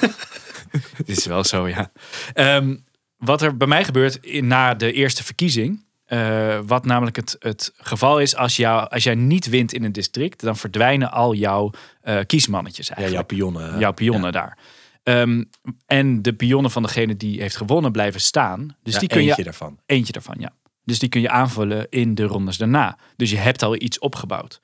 dit 1.04 1.16
is 1.18 1.26
wel 1.26 1.44
zo, 1.44 1.68
ja. 1.68 1.90
Ehm, 2.34 2.76
wat 3.16 3.42
er 3.42 3.56
bij 3.56 3.66
mij 3.66 3.84
gebeurt 3.84 4.16
in, 4.24 4.46
na 4.46 4.74
de 4.74 4.92
eerste 4.92 5.24
verkiezing. 5.24 5.84
eh, 6.06 6.58
wat 6.66 6.84
namelijk 6.84 7.16
het, 7.16 7.36
het 7.38 7.72
geval 7.76 8.18
is, 8.20 8.36
als, 8.36 8.56
jou, 8.56 8.88
als 8.90 9.02
jij 9.04 9.14
niet 9.14 9.48
wint 9.48 9.72
in 9.72 9.84
een 9.84 9.92
district, 9.92 10.40
dan 10.40 10.56
verdwijnen 10.56 11.10
al 11.12 11.34
jouw 11.34 11.70
eh, 12.00 12.18
kiesmannetjes 12.26 12.86
Ja, 12.88 12.94
eigenlijk 12.96 13.30
jouw 13.30 13.38
pionnen. 13.38 13.78
jouw 13.78 13.92
pionnen 13.92 14.32
daar. 14.32 14.58
Ehm, 15.02 15.44
en 15.86 16.22
de 16.22 16.32
pionnen 16.34 16.70
van 16.70 16.82
degene 16.82 17.16
die 17.16 17.40
heeft 17.40 17.56
gewonnen 17.56 17.92
blijven 17.92 18.20
staan. 18.20 18.76
Dus 18.82 18.94
Ja, 18.94 19.00
die 19.00 19.08
kun 19.08 19.18
eentje 19.20 19.34
je 19.36 19.44
daarvan. 19.44 19.78
eentje 19.86 20.12
daarvan, 20.12 20.36
ja. 20.38 20.52
Dus 20.86 20.98
die 20.98 21.08
kun 21.08 21.20
je 21.20 21.30
aanvullen 21.30 21.86
in 21.90 22.14
de 22.14 22.24
rondes 22.24 22.56
daarna. 22.56 22.98
Dus 23.16 23.30
je 23.30 23.36
hebt 23.36 23.62
al 23.62 23.74
iets 23.82 23.98
opgebouwd. 23.98 24.60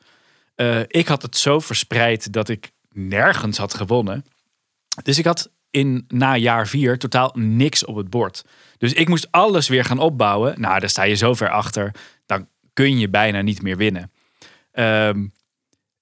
Eh, 0.54 0.80
ik 0.86 1.08
had 1.08 1.22
het 1.22 1.36
zo 1.36 1.58
verspreid 1.58 2.32
dat 2.32 2.48
ik 2.48 2.72
nergens 2.92 3.58
had 3.58 3.74
gewonnen. 3.74 4.24
Dus 5.02 5.18
ik 5.18 5.24
had 5.24 5.50
in 5.70 6.04
na 6.08 6.36
jaar 6.36 6.68
vier 6.68 6.98
totaal 6.98 7.30
niks 7.34 7.84
op 7.84 7.96
het 7.96 8.10
bord. 8.10 8.44
Dus 8.78 8.92
ik 8.92 9.08
moest 9.08 9.28
alles 9.30 9.68
weer 9.68 9.84
gaan 9.84 9.98
opbouwen. 9.98 10.60
Nou, 10.60 10.80
daar 10.80 10.88
sta 10.88 11.02
je 11.02 11.14
zo 11.14 11.34
ver 11.34 11.50
achter. 11.50 11.94
Dan 12.26 12.48
kun 12.72 12.98
je 12.98 13.08
bijna 13.08 13.40
niet 13.40 13.62
meer 13.62 13.76
winnen. 13.76 14.12
Ehm, 14.72 15.26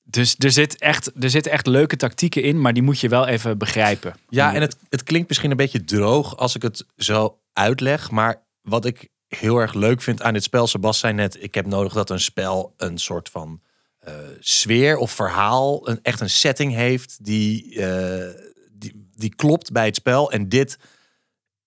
dus 0.03 0.35
er, 0.39 0.51
zit 0.51 0.79
echt, 0.79 1.23
er 1.23 1.31
zitten 1.31 1.53
echt 1.53 1.67
leuke 1.67 1.97
tactieken 1.97 2.43
in, 2.43 2.61
maar 2.61 2.73
die 2.73 2.83
moet 2.83 3.01
je 3.01 3.09
wel 3.09 3.27
even 3.27 3.59
begrijpen. 3.59 4.15
Ja, 4.29 4.55
en 4.55 4.61
het, 4.61 4.77
het 4.89 5.03
klinkt 5.03 5.29
misschien 5.29 5.51
een 5.51 5.57
beetje 5.57 5.85
droog 5.85 6.37
als 6.37 6.55
ik 6.55 6.63
het 6.63 6.85
zo 6.97 7.39
uitleg. 7.53 8.11
Maar 8.11 8.43
wat 8.63 8.85
ik 8.85 9.09
heel 9.37 9.59
erg 9.59 9.75
leuk 9.75 10.03
vind 10.03 10.23
aan 10.23 10.33
dit 10.33 10.43
spel, 10.43 10.67
Sebas 10.67 10.99
zei 10.99 11.13
net, 11.13 11.43
ik 11.43 11.55
heb 11.55 11.67
nodig 11.67 11.93
dat 11.93 12.11
een 12.11 12.21
spel 12.21 12.75
een 12.77 12.99
soort 12.99 13.29
van 13.29 13.61
eh, 14.01 14.15
sfeer 14.41 14.97
of 14.97 15.11
verhaal, 15.11 15.89
een, 15.89 15.99
echt 16.03 16.21
een 16.21 16.31
setting 16.31 16.75
heeft 16.75 17.25
die, 17.25 17.81
eh, 17.85 18.43
die, 18.71 19.07
die 19.15 19.35
klopt 19.35 19.73
bij 19.73 19.87
het 19.87 19.97
spel. 19.97 20.33
En 20.33 20.49
dit 20.49 20.79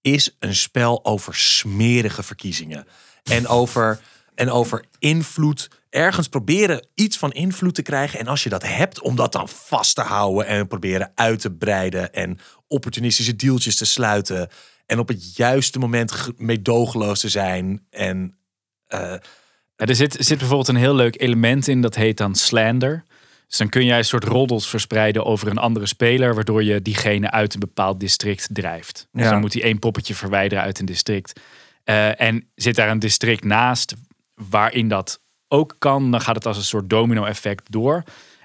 is 0.02 0.36
een 0.39 0.56
spel 0.56 1.06
over 1.06 1.36
smerige 1.36 2.23
verkiezingen. 2.23 2.88
En 3.23 3.47
over, 3.47 3.99
en 4.36 4.49
over 4.49 4.86
invloed. 4.99 5.69
Ergens 5.89 6.28
proberen 6.28 6.88
iets 6.95 7.17
van 7.17 7.32
invloed 7.32 7.76
te 7.76 7.82
krijgen. 7.82 8.19
En 8.19 8.28
als 8.28 8.43
je 8.43 8.49
dat 8.49 8.63
hebt, 8.63 9.02
om 9.02 9.15
dat 9.15 9.32
dan 9.32 9.49
vast 9.49 9.95
te 9.95 10.02
houden 10.02 10.47
en 10.47 10.67
proberen 10.67 11.12
uit 11.15 11.39
te 11.39 11.52
breiden. 11.52 12.13
En 12.13 12.39
opportunistische 12.67 13.36
dealtjes 13.36 13.76
te 13.76 13.86
sluiten. 13.86 14.49
En 14.85 14.99
op 14.99 15.07
het 15.07 15.35
juiste 15.35 15.79
moment 15.79 16.11
ge- 16.11 16.33
meedogenloos 16.37 17.19
te 17.19 17.29
zijn. 17.29 17.85
En 17.89 18.35
eh, 18.87 19.13
er 19.75 19.95
zit, 19.95 20.15
zit 20.19 20.37
bijvoorbeeld 20.37 20.67
een 20.67 20.75
heel 20.75 20.95
leuk 20.95 21.21
element 21.21 21.67
in, 21.67 21.81
dat 21.81 21.95
heet 21.95 22.17
dan 22.17 22.35
slander. 22.35 23.03
Dus 23.47 23.57
dan 23.57 23.69
kun 23.69 23.85
jij 23.85 23.97
een 23.97 24.05
soort 24.05 24.23
roddels 24.23 24.67
verspreiden 24.69 25.25
over 25.25 25.47
een 25.47 25.57
andere 25.57 25.85
speler, 25.85 26.35
waardoor 26.35 26.63
je 26.63 26.81
diegene 26.81 27.31
uit 27.31 27.53
een 27.53 27.59
bepaald 27.59 27.99
district 27.99 28.47
drijft. 28.51 29.07
Dus 29.11 29.23
Ja. 29.23 29.29
dan 29.29 29.39
moet 29.39 29.53
hij 29.53 29.63
één 29.63 29.79
poppetje 29.79 30.15
verwijderen 30.15 30.63
uit 30.63 30.79
een 30.79 30.85
district. 30.85 31.39
Eh, 31.83 32.21
en 32.21 32.47
zit 32.55 32.75
daar 32.75 32.89
een 32.89 32.99
district 32.99 33.43
naast 33.43 33.93
waarin 34.49 34.87
dat 34.87 35.21
ook 35.47 35.75
kan, 35.79 36.11
dan 36.11 36.21
gaat 36.21 36.35
het 36.35 36.45
als 36.45 36.57
een 36.57 36.63
soort 36.63 36.89
domino-effect 36.89 37.71
door. 37.71 38.03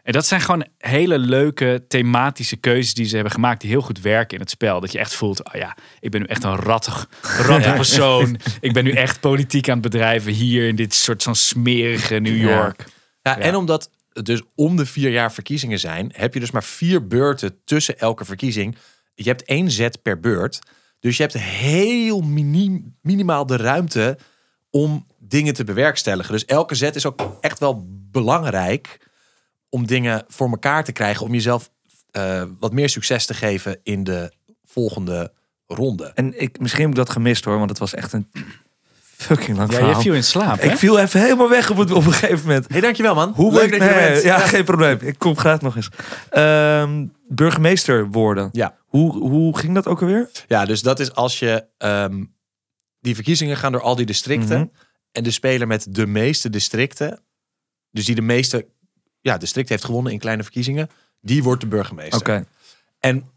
En 0.09 0.15
dat 0.15 0.27
zijn 0.27 0.41
gewoon 0.41 0.67
hele 0.79 1.19
leuke 1.19 1.85
thematische 1.89 2.57
keuzes 2.57 2.95
die 2.95 3.05
ze 3.07 3.15
hebben 3.15 3.33
gemaakt, 3.33 3.61
die 3.61 3.71
heel 3.71 3.81
goed 3.81 4.01
werken 4.01 4.35
in 4.35 4.41
het 4.41 4.51
spel. 4.51 4.81
Dat 4.81 4.93
je 4.93 4.99
echt 4.99 5.15
voelt, 5.15 5.45
oh 5.45 5.55
ja, 5.55 5.77
ik 6.01 6.11
ben 6.11 6.21
nu 6.21 6.27
echt 6.27 6.45
een 6.45 6.57
rattig, 6.57 7.09
rattig 7.21 7.75
persoon. 7.85 8.41
Ik 8.61 8.73
ben 8.73 8.85
nu 8.85 8.91
echt 8.91 9.21
politiek 9.21 9.69
aan 9.69 9.79
het 9.79 9.91
bedrijven 9.91 10.33
hier 10.33 10.69
in 10.69 10.77
dit 10.77 10.95
soort 10.95 11.23
van 11.23 11.37
smerige 11.37 12.15
New 12.15 12.37
York. 12.37 12.85
Ja, 13.23 13.37
Ja. 13.37 13.39
en 13.39 13.55
omdat 13.55 13.91
het 14.13 14.27
dus 14.27 14.43
om 14.55 14.77
de 14.77 14.87
vier 14.87 15.11
jaar 15.11 15.33
verkiezingen 15.33 15.79
zijn, 15.79 16.13
heb 16.15 16.35
je 16.35 16.41
dus 16.41 16.51
maar 16.51 16.65
vier 16.65 17.07
beurten 17.07 17.57
tussen 17.65 17.99
elke 17.99 18.25
verkiezing. 18.25 18.77
Je 19.15 19.29
hebt 19.29 19.45
één 19.45 19.71
zet 19.71 20.03
per 20.03 20.21
beurt. 20.21 20.59
Dus 21.01 21.17
je 21.17 21.23
hebt 21.23 21.39
heel 21.39 22.21
minim, 22.21 22.97
minimaal 23.03 23.47
de 23.47 23.57
ruimte 23.57 24.19
om 24.71 25.07
dingen 25.19 25.55
te 25.55 25.65
bewerkstelligen. 25.65 26.33
Dus 26.33 26.45
elke 26.45 26.75
zet 26.75 26.97
is 26.97 27.07
ook 27.07 27.39
echt 27.41 27.59
wel 27.59 27.85
belangrijk 28.11 29.07
om 29.69 29.87
dingen 29.87 30.25
voor 30.29 30.49
elkaar 30.51 30.85
te 30.85 30.93
krijgen. 30.93 31.27
Om 31.27 31.33
jezelf 31.33 31.71
eh, 32.11 32.43
wat 32.59 32.73
meer 32.73 32.89
succes 32.89 33.27
te 33.27 33.35
geven 33.35 33.81
in 33.83 34.05
de 34.05 34.33
volgende 34.65 35.33
ronde. 35.67 36.11
En 36.15 36.41
ik, 36.41 36.61
misschien 36.61 36.81
heb 36.81 36.91
ik 36.91 36.97
dat 36.97 37.11
gemist 37.11 37.45
hoor, 37.45 37.59
want 37.59 37.71
het 37.71 37.79
was 37.79 37.95
echt 37.95 38.13
een 38.13 38.31
fucking 39.17 39.57
lang 39.57 39.71
Ja, 39.71 39.77
verhaal. 39.77 39.95
je 39.97 40.03
viel 40.03 40.15
in 40.15 40.25
slaap, 40.25 40.61
hè? 40.61 40.71
ik 40.71 40.77
viel 40.77 40.99
even 40.99 41.21
helemaal 41.21 41.49
weg 41.49 41.71
op, 41.71 41.77
het, 41.77 41.91
op 41.91 42.07
een 42.07 42.13
gegeven 42.13 42.47
moment. 42.47 42.67
hey, 42.69 42.81
dankjewel 42.81 43.15
man. 43.15 43.33
Hoe 43.35 43.53
Leuk 43.53 43.71
dat 43.71 43.81
je 43.81 43.87
er 43.87 44.11
bent. 44.13 44.23
Ja, 44.25 44.39
geen 44.39 44.65
probleem. 44.65 44.99
Ik 45.01 45.19
kom 45.19 45.37
graag 45.37 45.61
nog 45.61 45.77
eens. 45.77 45.89
Ehm, 46.31 47.07
burgemeester 47.29 48.11
worden. 48.11 48.49
Ja. 48.53 48.77
Hoe, 48.87 49.19
hoe 49.19 49.59
ging 49.59 49.75
dat 49.75 49.87
ook 49.87 50.01
alweer? 50.01 50.31
Ja, 50.47 50.65
dus 50.65 50.83
dat 50.83 51.01
is 51.01 51.15
als 51.15 51.39
je... 51.39 51.67
ehm, 51.79 52.25
die 53.01 53.15
verkiezingen 53.15 53.57
gaan 53.57 53.73
door 53.73 53.81
al 53.81 53.97
die 53.97 54.07
districten. 54.07 54.59
Mhm. 54.59 54.69
En 55.13 55.23
de 55.23 55.31
speler 55.31 55.67
met 55.67 55.87
de 55.95 56.07
meeste 56.07 56.51
districten... 56.51 57.21
Dus 57.91 58.05
die 58.05 58.15
de 58.15 58.23
meeste 58.23 58.67
ja, 59.29 59.39
district 59.39 59.69
heeft 59.69 59.85
gewonnen 59.85 60.13
in 60.13 60.19
kleine 60.19 60.43
verkiezingen... 60.43 60.91
Die 61.21 61.43
wordt 61.43 61.61
de 61.61 61.67
burgemeester. 61.67 62.21
Oké. 62.21 62.45
En 62.99 63.31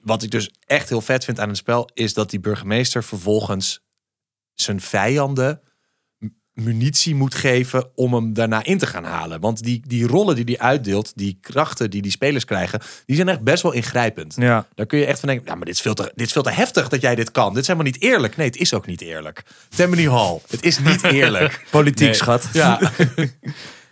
wat 0.00 0.22
ik 0.22 0.30
dus 0.30 0.50
echt 0.66 0.88
heel 0.88 1.00
vet 1.00 1.24
vind 1.24 1.40
aan 1.40 1.48
het 1.48 1.56
spel... 1.56 1.90
is 1.94 2.14
dat 2.14 2.30
die 2.30 2.40
burgemeester 2.40 3.04
vervolgens 3.04 3.84
zijn 4.54 4.80
vijanden 4.80 5.60
munitie 6.52 7.14
moet 7.14 7.34
geven 7.34 7.90
om 7.94 8.14
hem 8.14 8.34
daarna 8.34 8.64
in 8.64 8.78
te 8.78 8.86
gaan 8.86 9.04
halen. 9.04 9.40
Want 9.40 9.62
die, 9.62 9.82
die 9.86 10.06
rollen 10.06 10.34
die 10.34 10.44
hij 10.44 10.58
uitdeelt, 10.58 11.12
die 11.14 11.38
krachten 11.40 11.90
die 11.90 12.02
die 12.02 12.10
spelers 12.10 12.44
krijgen... 12.44 12.80
die 13.06 13.16
zijn 13.16 13.28
echt 13.28 13.40
best 13.40 13.62
wel 13.62 13.72
ingrijpend. 13.72 14.34
Ja. 14.38 14.66
Dan 14.74 14.86
kun 14.86 14.98
je 14.98 15.06
echt 15.06 15.20
van 15.20 15.28
denken, 15.28 15.46
ja, 15.46 15.54
maar 15.54 15.64
dit 15.64 15.74
is, 15.74 15.80
veel 15.80 15.94
te, 15.94 16.12
dit 16.14 16.26
is 16.26 16.32
veel 16.32 16.42
te 16.42 16.50
heftig 16.50 16.88
dat 16.88 17.00
jij 17.00 17.14
dit 17.14 17.30
kan. 17.30 17.48
Dit 17.52 17.62
is 17.62 17.66
helemaal 17.66 17.90
niet 17.90 18.02
eerlijk. 18.02 18.36
Nee, 18.36 18.46
het 18.46 18.56
is 18.56 18.74
ook 18.74 18.86
niet 18.86 19.00
eerlijk. 19.00 19.42
Tammany 19.76 20.08
Hall, 20.08 20.38
het 20.48 20.62
is 20.62 20.78
niet 20.78 21.02
eerlijk. 21.20 21.66
Politiek, 21.70 22.06
Nee. 22.06 22.14
schat. 22.14 22.48
Ja, 22.52 22.80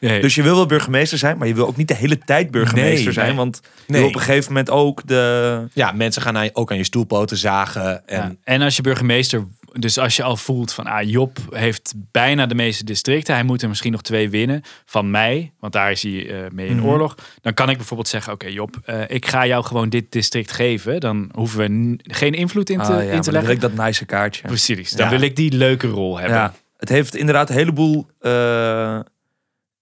Nee. 0.00 0.20
Dus 0.20 0.34
je 0.34 0.42
wil 0.42 0.54
wel 0.54 0.66
burgemeester 0.66 1.18
zijn, 1.18 1.38
maar 1.38 1.46
je 1.46 1.54
wil 1.54 1.66
ook 1.66 1.76
niet 1.76 1.88
de 1.88 1.94
hele 1.94 2.18
tijd 2.18 2.50
burgemeester 2.50 3.04
Nee, 3.04 3.12
zijn. 3.12 3.26
nee. 3.26 3.36
Want 3.36 3.60
je 3.86 4.04
op 4.04 4.14
een 4.14 4.20
gegeven 4.20 4.48
moment 4.48 4.70
ook 4.70 5.06
de... 5.06 5.64
ja 5.72 5.92
mensen 5.92 6.22
gaan 6.22 6.36
aan 6.36 6.44
je- 6.44 6.50
ook 6.54 6.70
aan 6.70 6.76
je 6.76 6.84
stoelpoten 6.84 7.36
zagen. 7.36 8.06
En 8.08 8.16
Ja. 8.16 8.32
En 8.44 8.62
als 8.62 8.76
je 8.76 8.82
burgemeester 8.82 9.44
dus 9.72 9.98
als 9.98 10.16
je 10.16 10.22
al 10.22 10.36
voelt 10.36 10.72
van 10.72 10.86
ah, 10.86 11.10
Job 11.10 11.38
heeft 11.50 11.94
bijna 12.10 12.46
de 12.46 12.54
meeste 12.54 12.84
districten. 12.84 13.34
Hij 13.34 13.44
moet 13.44 13.62
er 13.62 13.68
misschien 13.68 13.92
nog 13.92 14.02
twee 14.02 14.30
winnen 14.30 14.62
van 14.86 15.10
mij. 15.10 15.52
Want 15.60 15.72
daar 15.72 15.90
is 15.90 16.02
hij 16.02 16.30
eh, 16.30 16.50
mee 16.52 16.66
in 16.66 16.76
Mhm. 16.76 16.86
oorlog. 16.86 17.14
Dan 17.40 17.54
kan 17.54 17.68
ik 17.70 17.76
bijvoorbeeld 17.76 18.08
zeggen, 18.08 18.32
oké 18.32 18.46
Job, 18.46 18.76
eh, 18.84 19.00
ik 19.08 19.26
ga 19.26 19.46
jou 19.46 19.64
gewoon 19.64 19.88
dit 19.88 20.12
district 20.12 20.52
geven. 20.52 21.00
Dan 21.00 21.30
hoeven 21.34 21.58
we 21.58 21.98
geen 22.14 22.32
invloed 22.34 22.70
in 22.70 22.78
te, 22.78 22.82
Ah, 22.82 22.88
ja, 22.88 23.00
in 23.00 23.08
maar 23.08 23.20
te 23.20 23.30
dan 23.30 23.40
wil 23.40 23.48
leggen. 23.48 23.68
ik 23.70 23.76
dat 23.76 23.86
nice 23.86 24.04
kaartje. 24.04 24.42
Precies, 24.46 24.90
dan 24.90 25.04
Ja. 25.04 25.10
wil 25.12 25.20
ik 25.20 25.36
die 25.36 25.52
leuke 25.52 25.86
rol 25.86 26.18
hebben. 26.18 26.36
Ja, 26.36 26.54
het 26.76 26.88
heeft 26.88 27.16
inderdaad 27.16 27.48
een 27.50 27.56
heleboel 27.56 28.06
eh, 28.20 28.98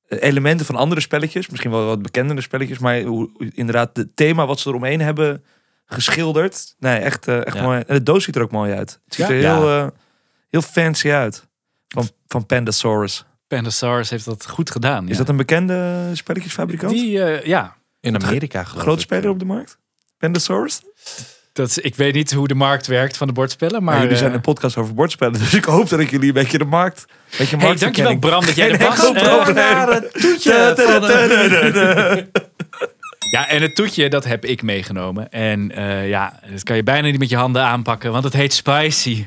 elementen 0.09 0.67
van 0.67 0.77
andere 0.77 1.01
spelletjes. 1.01 1.49
Misschien 1.49 1.71
wel 1.71 1.87
wat 1.87 2.03
bekendere 2.03 2.41
spelletjes. 2.41 2.79
Maar 2.79 3.01
hoe, 3.03 3.31
inderdaad, 3.55 3.97
het 3.97 4.17
thema 4.17 4.47
wat 4.47 4.61
ze 4.61 4.69
eromheen 4.69 5.01
hebben 5.01 5.45
geschilderd. 5.87 6.75
Nee, 6.79 6.99
echt, 6.99 7.29
eh, 7.29 7.47
echt 7.47 7.57
Ja. 7.57 7.63
mooi. 7.63 7.83
En 7.87 7.95
de 7.95 8.03
doos 8.03 8.25
ziet 8.25 8.37
er 8.37 8.43
ook 8.43 8.51
mooi 8.51 8.73
uit. 8.73 9.01
Het 9.05 9.15
ziet 9.15 9.27
Ja? 9.27 9.33
er 9.33 9.39
heel, 9.41 9.69
eh, 9.69 9.87
heel 10.49 10.63
fancy 10.63 11.11
uit. 11.11 11.47
Van, 11.89 12.09
van 12.27 12.47
Pandasaurus. 12.47 13.25
Pandasaurus 13.47 14.11
heeft 14.11 14.25
dat 14.25 14.49
goed 14.49 14.71
gedaan. 14.71 15.05
Is 15.05 15.11
ja. 15.13 15.19
dat 15.19 15.29
een 15.29 15.37
bekende 15.37 16.11
spelletjesfabrikant? 16.13 16.93
Die, 16.93 17.23
eh, 17.23 17.45
ja, 17.47 17.77
In 18.01 18.23
Amerika 18.25 18.65
geloof 18.65 18.83
Groot 18.83 19.01
speler 19.01 19.31
op 19.31 19.39
de 19.39 19.45
markt? 19.45 19.79
Pandasaurus? 20.19 20.81
Dat, 21.59 21.69
is- 21.69 21.79
ik 21.79 21.95
weet 21.95 22.15
niet 22.15 22.33
hoe 22.33 22.49
de 22.49 22.55
markt 22.55 22.87
werkt 22.87 23.17
van 23.17 23.27
de 23.27 23.33
bordspellen. 23.33 23.83
Maar, 23.83 23.93
Maar 23.95 24.03
jullie 24.03 24.17
zijn 24.17 24.29
eh, 24.31 24.35
een 24.37 24.41
podcast 24.43 24.77
over 24.77 24.95
bordspellen. 24.95 25.39
Dus 25.39 25.55
ik 25.55 25.65
hoop 25.65 25.89
dat 25.89 26.01
ik 26.01 26.11
jullie 26.11 26.29
een 26.29 26.35
beetje 26.35 26.59
de 26.59 26.65
markt... 26.65 27.05
Een 27.09 27.15
beetje 27.39 27.57
Hey, 27.57 27.75
dankjewel 27.75 28.19
Bram 28.19 28.45
dat 28.47 28.55
jij 28.57 28.71
er 28.73 28.79
Geen 28.81 28.89
was. 28.89 28.99
Ja, 33.31 33.49
en 33.49 33.63
het 33.63 33.75
toetje, 33.75 34.09
dat 34.09 34.25
heb 34.25 34.45
ik 34.45 34.63
meegenomen. 34.63 35.31
En 35.33 35.71
eh, 35.71 36.09
ja, 36.09 36.41
dat 36.51 36.63
kan 36.63 36.77
je 36.77 36.83
bijna 36.83 37.09
niet 37.09 37.19
met 37.19 37.29
je 37.29 37.37
handen 37.37 37.63
aanpakken, 37.63 38.13
want 38.13 38.25
het 38.25 38.33
heet 38.33 38.53
Spicy. 38.53 39.27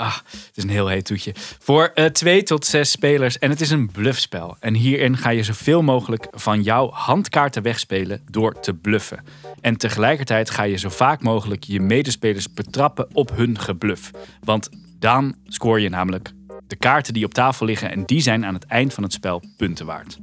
Ah, 0.00 0.16
het 0.24 0.50
is 0.54 0.62
een 0.62 0.70
heel 0.70 0.88
heet 0.88 1.04
toetje. 1.04 1.34
Voor 1.58 1.90
eh, 1.94 2.04
twee 2.04 2.42
tot 2.42 2.66
zes 2.66 2.90
spelers 2.90 3.38
en 3.38 3.50
het 3.50 3.60
is 3.60 3.70
een 3.70 3.90
bluffspel. 3.90 4.56
En 4.60 4.74
hierin 4.74 5.16
ga 5.16 5.30
je 5.30 5.42
zoveel 5.42 5.82
mogelijk 5.82 6.26
van 6.30 6.62
jouw 6.62 6.90
handkaarten 6.90 7.62
wegspelen 7.62 8.22
door 8.30 8.60
te 8.60 8.74
bluffen. 8.74 9.24
En 9.60 9.76
tegelijkertijd 9.76 10.50
ga 10.50 10.62
je 10.62 10.76
zo 10.76 10.88
vaak 10.88 11.22
mogelijk 11.22 11.64
je 11.64 11.80
medespelers 11.80 12.52
betrappen 12.52 13.08
op 13.12 13.36
hun 13.36 13.58
gebluff. 13.58 14.10
Want 14.44 14.68
dan 14.98 15.34
scoor 15.44 15.80
je 15.80 15.88
namelijk 15.88 16.32
de 16.66 16.76
kaarten 16.76 17.14
die 17.14 17.24
op 17.24 17.34
tafel 17.34 17.66
liggen 17.66 17.90
en 17.90 18.04
die 18.04 18.20
zijn 18.20 18.44
aan 18.44 18.54
het 18.54 18.66
eind 18.66 18.94
van 18.94 19.02
het 19.02 19.12
spel 19.12 19.42
punten 19.56 19.86
waard. 19.86 20.18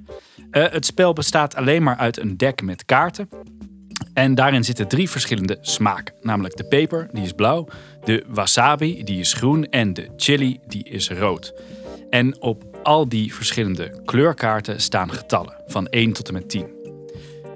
Eh, 0.52 0.72
het 0.72 0.86
spel 0.86 1.14
bestaat 1.14 1.56
alleen 1.56 1.84
maar 1.84 1.98
uit 1.98 2.20
een 2.20 2.38
deck 2.38 2.62
met 2.62 2.86
kaarten. 2.86 3.30
En 4.18 4.36
daarin 4.36 4.64
zitten 4.64 4.88
drie 4.88 5.10
verschillende 5.10 5.58
smaken. 5.62 6.14
Namelijk 6.22 6.58
de 6.58 6.64
peper, 6.64 7.08
die 7.12 7.24
is 7.24 7.32
blauw. 7.32 7.68
De 8.04 8.24
wasabi, 8.28 9.04
die 9.04 9.20
is 9.20 9.34
groen. 9.34 9.70
En 9.70 9.94
de 9.94 10.08
chili, 10.16 10.60
die 10.68 10.84
is 10.90 11.10
rood. 11.10 11.54
En 12.10 12.42
op 12.42 12.64
al 12.84 13.10
die 13.10 13.34
verschillende 13.34 14.02
kleurkaarten 14.06 14.82
staan 14.82 15.12
getallen. 15.12 15.54
Van 15.68 15.88
1 15.88 16.14
tot 16.14 16.28
en 16.28 16.34
met 16.34 16.50
10. 16.50 16.66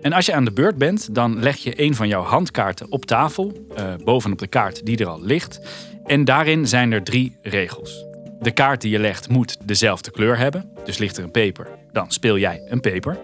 En 0.02 0.14
als 0.14 0.26
je 0.26 0.34
aan 0.34 0.46
de 0.46 0.52
beurt 0.52 0.78
bent, 0.78 1.16
dan 1.16 1.40
leg 1.40 1.58
je 1.58 1.82
een 1.82 1.96
van 1.96 2.08
jouw 2.08 2.24
handkaarten 2.24 2.92
op 2.92 3.06
tafel. 3.06 3.68
eh, 3.76 3.94
bovenop 4.04 4.40
de 4.40 4.48
kaart 4.48 4.86
die 4.86 4.98
er 4.98 5.08
al 5.08 5.22
ligt. 5.22 5.60
En 6.06 6.26
daarin 6.26 6.68
zijn 6.68 6.92
er 6.92 7.04
drie 7.04 7.38
regels. 7.42 8.06
De 8.40 8.52
kaart 8.52 8.82
die 8.82 8.92
je 8.92 9.00
legt 9.00 9.30
moet 9.30 9.58
dezelfde 9.64 10.12
kleur 10.12 10.38
hebben. 10.38 10.70
Dus 10.86 10.98
ligt 10.98 11.18
er 11.18 11.24
een 11.24 11.32
peper, 11.32 11.68
dan 11.92 12.12
speel 12.12 12.38
jij 12.38 12.62
een 12.66 12.80
peper. 12.80 13.20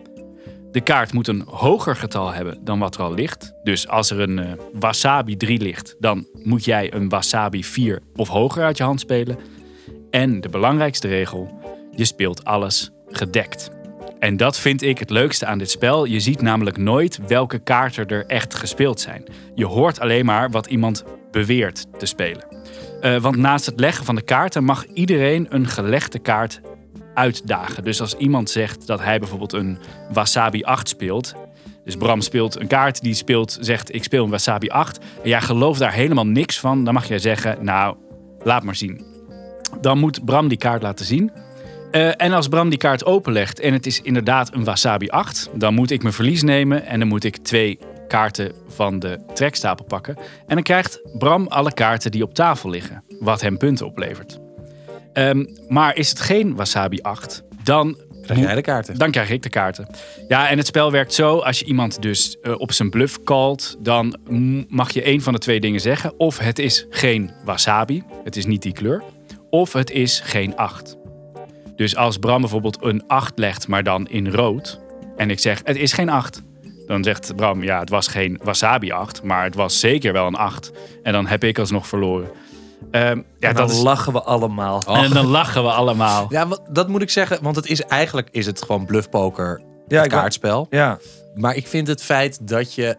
De 0.77 0.83
kaart 0.83 1.13
moet 1.13 1.27
een 1.27 1.43
hoger 1.47 1.95
getal 1.95 2.33
hebben 2.33 2.57
dan 2.63 2.79
wat 2.79 2.95
er 2.95 3.01
al 3.01 3.13
ligt. 3.13 3.53
Dus 3.63 3.87
als 3.87 4.09
er 4.09 4.19
een 4.19 4.39
eh, 4.39 4.51
wasabi 4.73 5.37
3 5.37 5.61
ligt, 5.61 5.95
dan 5.99 6.27
moet 6.43 6.65
jij 6.65 6.93
een 6.93 7.09
wasabi 7.09 7.63
4 7.63 8.01
of 8.15 8.27
hoger 8.27 8.63
uit 8.63 8.77
je 8.77 8.83
hand 8.83 8.99
spelen. 8.99 9.37
En 10.09 10.41
de 10.41 10.49
belangrijkste 10.49 11.07
regel, 11.07 11.59
je 11.91 12.05
speelt 12.05 12.45
alles 12.45 12.91
gedekt. 13.09 13.71
En 14.19 14.37
dat 14.37 14.59
vind 14.59 14.81
ik 14.81 14.99
het 14.99 15.09
leukste 15.09 15.45
aan 15.45 15.57
dit 15.57 15.69
spel. 15.69 16.05
Je 16.05 16.19
ziet 16.19 16.41
namelijk 16.41 16.77
nooit 16.77 17.19
welke 17.27 17.59
kaarten 17.59 18.07
er 18.07 18.25
echt 18.25 18.55
gespeeld 18.55 18.99
zijn. 18.99 19.23
Je 19.55 19.65
hoort 19.65 19.99
alleen 19.99 20.25
maar 20.25 20.49
wat 20.49 20.65
iemand 20.65 21.03
beweert 21.31 21.99
te 21.99 22.05
spelen. 22.05 22.45
Eh, 23.01 23.19
want 23.19 23.35
naast 23.35 23.65
het 23.65 23.79
leggen 23.79 24.05
van 24.05 24.15
de 24.15 24.21
kaarten 24.21 24.63
mag 24.63 24.85
iedereen 24.85 25.45
een 25.49 25.67
gelegde 25.67 26.19
kaart 26.19 26.61
uitdagen. 27.17 27.83
Dus 27.83 28.01
als 28.01 28.15
iemand 28.15 28.49
zegt 28.49 28.87
dat 28.87 28.99
hij 28.99 29.19
bijvoorbeeld 29.19 29.53
een 29.53 29.77
Wasabi 30.11 30.63
8 30.63 30.87
speelt. 30.87 31.33
Dus 31.83 31.95
Bram 31.95 32.21
speelt 32.21 32.59
een 32.59 32.67
kaart 32.67 33.01
die 33.01 33.13
speelt, 33.13 33.57
zegt 33.61 33.95
ik 33.95 34.03
speel 34.03 34.23
een 34.23 34.29
Wasabi 34.29 34.69
8. 34.69 34.99
En 35.23 35.29
jij 35.29 35.41
gelooft 35.41 35.79
daar 35.79 35.93
helemaal 35.93 36.27
niks 36.27 36.59
van. 36.59 36.83
Dan 36.83 36.93
mag 36.93 37.07
jij 37.07 37.19
zeggen, 37.19 37.57
nou, 37.63 37.95
laat 38.43 38.63
maar 38.63 38.75
zien. 38.75 39.05
Dan 39.81 39.97
moet 39.97 40.25
Bram 40.25 40.47
die 40.47 40.57
kaart 40.57 40.81
laten 40.81 41.05
zien. 41.05 41.31
Eh, 41.91 42.21
en 42.21 42.33
als 42.33 42.47
Bram 42.47 42.69
die 42.69 42.77
kaart 42.77 43.05
openlegt 43.05 43.59
en 43.59 43.73
het 43.73 43.85
is 43.85 44.01
inderdaad 44.01 44.53
een 44.53 44.63
Wasabi 44.63 45.07
8, 45.09 45.49
dan 45.53 45.73
moet 45.73 45.91
ik 45.91 46.01
mijn 46.01 46.13
verlies 46.13 46.43
nemen 46.43 46.85
en 46.85 46.99
dan 46.99 47.07
moet 47.07 47.23
ik 47.23 47.37
twee 47.37 47.79
kaarten 48.07 48.51
van 48.67 48.99
de 48.99 49.19
trekstapel 49.33 49.85
pakken. 49.85 50.17
En 50.17 50.55
dan 50.55 50.63
krijgt 50.63 51.01
Bram 51.17 51.47
alle 51.47 51.73
kaarten 51.73 52.11
die 52.11 52.23
op 52.23 52.33
tafel 52.33 52.69
liggen, 52.69 53.03
wat 53.19 53.41
hem 53.41 53.57
punten 53.57 53.85
oplevert. 53.85 54.46
Ehm, 55.17 55.45
maar 55.67 55.95
is 55.95 56.09
het 56.09 56.19
geen 56.19 56.55
Wasabi 56.55 56.99
8, 57.01 57.43
dan 57.63 57.97
Krijg 58.21 58.39
jij 58.39 58.55
de 58.55 58.61
kaarten. 58.61 58.97
dan 58.97 59.11
krijg 59.11 59.29
ik 59.29 59.43
de 59.43 59.49
kaarten. 59.49 59.87
Ja, 60.27 60.49
en 60.49 60.57
het 60.57 60.67
spel 60.67 60.91
werkt 60.91 61.13
zo. 61.13 61.37
Als 61.37 61.59
je 61.59 61.65
iemand 61.65 62.01
dus 62.01 62.39
eh, 62.41 62.59
op 62.59 62.71
zijn 62.71 62.89
bluff 62.89 63.23
calt, 63.23 63.77
dan 63.79 64.17
mag 64.69 64.91
je 64.91 65.01
één 65.01 65.21
van 65.21 65.33
de 65.33 65.39
twee 65.39 65.59
dingen 65.59 65.79
zeggen. 65.79 66.19
Of 66.19 66.37
het 66.37 66.59
is 66.59 66.85
geen 66.89 67.31
wasabi, 67.45 68.03
het 68.23 68.35
is 68.35 68.45
niet 68.45 68.61
die 68.61 68.73
kleur. 68.73 69.03
Of 69.49 69.73
het 69.73 69.91
is 69.91 70.21
geen 70.23 70.55
8. 70.55 70.97
Dus 71.75 71.95
als 71.95 72.17
Bram 72.17 72.41
bijvoorbeeld 72.41 72.77
een 72.81 73.03
8 73.07 73.39
legt, 73.39 73.67
maar 73.67 73.83
dan 73.83 74.07
in 74.07 74.29
rood. 74.29 74.79
En 75.15 75.29
ik 75.29 75.39
zeg, 75.39 75.61
het 75.63 75.77
is 75.77 75.93
geen 75.93 76.09
8. 76.09 76.43
Dan 76.87 77.03
zegt 77.03 77.35
Bram, 77.35 77.63
ja, 77.63 77.79
het 77.79 77.89
was 77.89 78.07
geen 78.07 78.39
wasabi 78.43 78.91
8, 78.91 79.23
maar 79.23 79.43
het 79.43 79.55
was 79.55 79.79
zeker 79.79 80.13
wel 80.13 80.27
een 80.27 80.35
8. 80.35 80.71
En 81.03 81.13
dan 81.13 81.27
heb 81.27 81.43
ik 81.43 81.59
alsnog 81.59 81.87
verloren. 81.87 82.29
Ehm, 82.91 83.21
ja, 83.39 83.49
en 83.49 83.55
dan 83.55 83.69
is, 83.69 83.77
lachen 83.81 84.13
we 84.13 84.21
allemaal. 84.21 84.81
en 84.85 85.09
dan 85.13 85.25
lachen 85.25 85.63
we 85.63 85.69
allemaal. 85.71 86.25
Ja, 86.29 86.47
wat- 86.47 86.61
dat 86.69 86.87
moet 86.87 87.01
ik 87.01 87.09
zeggen, 87.09 87.43
want 87.43 87.55
het 87.55 87.67
is 87.67 87.81
eigenlijk 87.81 88.29
is 88.31 88.45
het 88.45 88.61
gewoon 88.61 88.85
bluffpoker, 88.85 89.61
Ja, 89.87 90.01
het 90.01 90.11
kaartspel. 90.11 90.67
Ja, 90.69 90.99
Maar 91.35 91.55
ik 91.55 91.67
vind 91.67 91.87
het 91.87 92.03
feit 92.03 92.47
dat 92.47 92.73
je 92.73 92.97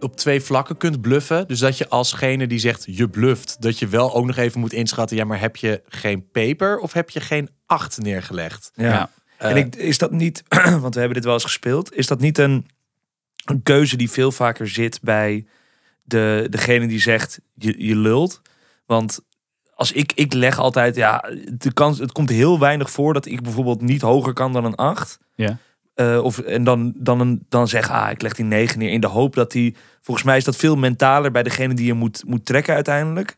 op 0.00 0.16
twee 0.16 0.40
vlakken 0.40 0.76
kunt 0.76 1.00
bluffen. 1.00 1.48
Dus 1.48 1.58
dat 1.58 1.78
je 1.78 1.88
alsgene 1.88 2.46
die 2.46 2.58
zegt 2.58 2.84
je 2.86 3.08
bluft, 3.08 3.56
dat 3.62 3.78
je 3.78 3.86
wel 3.86 4.14
ook 4.14 4.26
nog 4.26 4.36
even 4.36 4.60
moet 4.60 4.72
inschatten. 4.72 5.16
Ja, 5.16 5.24
maar 5.24 5.40
heb 5.40 5.56
je 5.56 5.82
geen 5.88 6.30
peper 6.30 6.78
of 6.78 6.92
heb 6.92 7.10
je 7.10 7.20
geen 7.20 7.48
acht 7.66 7.98
neergelegd? 8.02 8.70
ja. 8.74 8.84
Ja. 8.84 9.10
En 9.50 9.56
ik, 9.56 9.76
is 9.76 9.98
dat 9.98 10.10
niet, 10.10 10.42
want 10.80 10.94
we 10.94 10.98
hebben 11.00 11.14
dit 11.14 11.24
wel 11.24 11.32
eens 11.32 11.42
gespeeld, 11.42 11.94
is 11.94 12.06
dat 12.06 12.20
niet 12.20 12.38
een, 12.38 12.66
een 13.44 13.62
keuze 13.62 13.96
die 13.96 14.10
veel 14.10 14.32
vaker 14.32 14.68
zit 14.68 14.98
bij 15.02 15.46
de, 16.02 16.46
degene 16.50 16.86
die 16.86 17.00
zegt 17.00 17.40
je, 17.54 17.74
je 17.86 17.96
lult? 17.96 18.40
Want 18.86 19.20
als 19.74 19.92
ik, 19.92 20.12
ik 20.14 20.32
leg 20.32 20.58
altijd, 20.58 20.96
ja, 20.96 21.24
de 21.52 21.72
kans, 21.72 21.98
het 21.98 22.12
komt 22.12 22.30
heel 22.30 22.58
weinig 22.58 22.90
voor 22.90 23.12
dat 23.14 23.26
ik 23.26 23.42
bijvoorbeeld 23.42 23.80
niet 23.80 24.00
hoger 24.00 24.32
kan 24.32 24.52
dan 24.52 24.64
een 24.64 24.74
8. 24.74 25.18
Ja. 25.34 25.58
Eh, 25.94 26.20
of, 26.22 26.38
en 26.38 26.64
dan, 26.64 26.92
dan, 26.96 27.20
een, 27.20 27.46
dan 27.48 27.68
zeg, 27.68 27.90
ah, 27.90 28.10
ik 28.10 28.22
leg 28.22 28.34
die 28.34 28.44
9 28.44 28.78
neer 28.78 28.90
in 28.90 29.00
de 29.00 29.06
hoop 29.06 29.34
dat 29.34 29.52
die, 29.52 29.76
volgens 30.00 30.26
mij 30.26 30.36
is 30.36 30.44
dat 30.44 30.56
veel 30.56 30.76
mentaler 30.76 31.30
bij 31.30 31.42
degene 31.42 31.74
die 31.74 31.86
je 31.86 31.92
moet, 31.94 32.22
moet 32.26 32.44
trekken 32.46 32.74
uiteindelijk. 32.74 33.36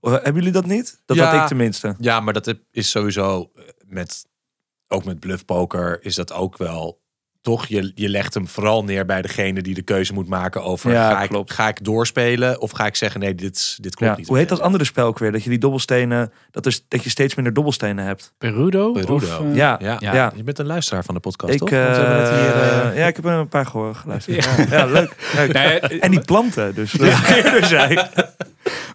Eh, 0.00 0.12
hebben 0.12 0.34
jullie 0.34 0.52
dat 0.52 0.66
niet? 0.66 1.02
Dat 1.06 1.16
Ja. 1.16 1.30
had 1.30 1.40
ik 1.40 1.46
tenminste. 1.46 1.94
Ja, 1.98 2.20
maar 2.20 2.32
dat 2.32 2.54
is 2.70 2.90
sowieso 2.90 3.50
eh, 3.54 3.62
met 3.86 4.26
ook 4.88 5.04
met 5.04 5.20
bluffpoker 5.20 6.04
is 6.04 6.14
dat 6.14 6.32
ook 6.32 6.56
wel 6.56 7.00
toch. 7.42 7.66
Je, 7.66 7.92
je 7.94 8.08
legt 8.08 8.34
hem 8.34 8.48
vooral 8.48 8.84
neer 8.84 9.06
bij 9.06 9.22
degene 9.22 9.62
die 9.62 9.74
de 9.74 9.82
keuze 9.82 10.12
moet 10.12 10.28
maken 10.28 10.62
over 10.62 10.92
Ja, 10.92 11.10
ga, 11.10 11.22
ik, 11.22 11.28
klopt. 11.28 11.52
ga 11.52 11.68
ik 11.68 11.84
doorspelen 11.84 12.60
of 12.60 12.70
ga 12.70 12.86
ik 12.86 12.96
zeggen 12.96 13.20
nee, 13.20 13.34
dit, 13.34 13.56
is- 13.56 13.78
dit 13.80 13.94
klopt 13.94 14.12
Ja. 14.12 14.18
niet. 14.18 14.28
Hoe 14.28 14.36
heet 14.36 14.48
dat 14.48 14.60
andere 14.60 14.84
spel 14.84 15.06
ook 15.06 15.18
weer? 15.18 15.32
Dat 15.32 15.42
je 15.42 15.50
die 15.50 15.58
dobbelstenen, 15.58 16.32
dat, 16.50 16.66
is, 16.66 16.84
dat 16.88 17.04
je 17.04 17.10
steeds 17.10 17.34
minder 17.34 17.52
dobbelstenen 17.54 18.04
hebt. 18.04 18.32
Perudo? 18.38 18.92
Perudo. 18.92 19.14
Of, 19.14 19.40
eh, 19.40 19.54
Ja, 19.54 19.78
Ja, 19.82 19.96
Ja. 20.00 20.12
ja. 20.14 20.32
je 20.36 20.42
bent 20.42 20.58
een 20.58 20.66
luisteraar 20.66 21.04
van 21.04 21.14
de 21.14 21.20
podcast, 21.20 21.52
ik, 21.52 21.58
toch? 21.58 21.70
Want 21.70 21.96
we 21.96 22.02
hebben 22.02 22.18
het 22.20 22.28
hier, 22.30 22.62
eh, 22.62 22.88
eh, 22.88 22.96
ja, 22.96 23.06
ik 23.06 23.16
heb 23.16 23.24
er 23.24 23.30
een 23.32 23.48
paar 23.48 23.66
gehoord 23.66 23.96
geluisterd. 23.96 24.44
Ja, 24.44 24.64
ja, 24.78 24.84
leuk. 24.86 25.16
leuk. 25.34 25.52
Nee, 25.52 25.78
En 25.80 26.10
die 26.10 26.20
planten, 26.20 26.74
dus. 26.74 26.94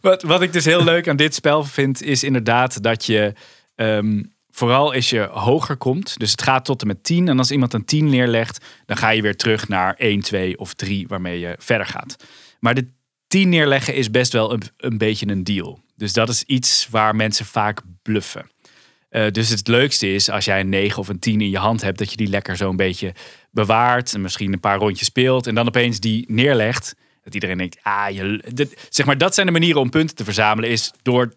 Wat, 0.01 0.21
wat 0.23 0.41
ik 0.41 0.53
dus 0.53 0.65
heel 0.65 0.83
leuk 0.83 1.07
aan 1.07 1.15
dit 1.15 1.35
spel 1.35 1.63
vind, 1.63 2.01
is 2.01 2.23
inderdaad 2.23 2.83
dat 2.83 3.05
je. 3.05 3.33
ehm, 3.75 4.23
vooral 4.55 4.93
als 4.93 5.09
je 5.09 5.21
hoger 5.21 5.77
komt, 5.77 6.19
dus 6.19 6.31
het 6.31 6.41
gaat 6.41 6.65
tot 6.65 6.81
en 6.81 6.87
met 6.87 7.03
10. 7.03 7.27
En 7.27 7.37
als 7.37 7.51
iemand 7.51 7.73
een 7.73 7.85
10 7.85 8.09
neerlegt, 8.09 8.65
dan 8.85 8.97
ga 8.97 9.09
je 9.09 9.21
weer 9.21 9.35
terug 9.35 9.67
naar 9.67 9.95
1, 9.97 10.21
2 10.21 10.57
of 10.57 10.73
3, 10.73 11.07
waarmee 11.07 11.39
je 11.39 11.55
verder 11.59 11.87
gaat. 11.87 12.15
Maar 12.59 12.73
de 12.73 12.87
10 13.27 13.49
neerleggen 13.49 13.93
is 13.93 14.11
best 14.11 14.33
wel 14.33 14.53
een, 14.53 14.61
een 14.77 14.97
beetje 14.97 15.27
een 15.27 15.43
deal. 15.43 15.79
Dus 15.95 16.13
dat 16.13 16.29
is 16.29 16.43
iets 16.43 16.87
waar 16.89 17.15
mensen 17.15 17.45
vaak 17.45 17.81
bluffen. 18.01 18.51
Eh, 19.09 19.31
dus 19.31 19.49
het 19.49 19.67
leukste 19.67 20.13
is 20.13 20.29
als 20.29 20.45
jij 20.45 20.59
een 20.59 20.69
9 20.69 20.99
of 20.99 21.07
een 21.07 21.19
10 21.19 21.41
in 21.41 21.49
je 21.49 21.57
hand 21.57 21.81
hebt, 21.81 21.97
dat 21.97 22.11
je 22.11 22.17
die 22.17 22.27
lekker 22.27 22.57
zo'n 22.57 22.75
beetje 22.75 23.13
bewaart. 23.51 24.13
En 24.13 24.21
misschien 24.21 24.53
een 24.53 24.59
paar 24.59 24.77
rondjes 24.77 25.07
speelt. 25.07 25.47
En 25.47 25.55
dan 25.55 25.67
opeens 25.67 25.99
die 25.99 26.25
neerlegt. 26.27 26.95
Dat 27.23 27.33
iedereen 27.33 27.57
denkt, 27.57 27.77
ah, 27.81 28.09
je, 28.09 28.41
zeg 28.89 29.05
maar, 29.05 29.17
dat 29.17 29.33
zijn 29.33 29.45
de 29.45 29.51
manieren 29.51 29.81
om 29.81 29.89
punten 29.89 30.15
te 30.15 30.23
verzamelen. 30.23 30.69
Is 30.69 30.93
door 31.01 31.33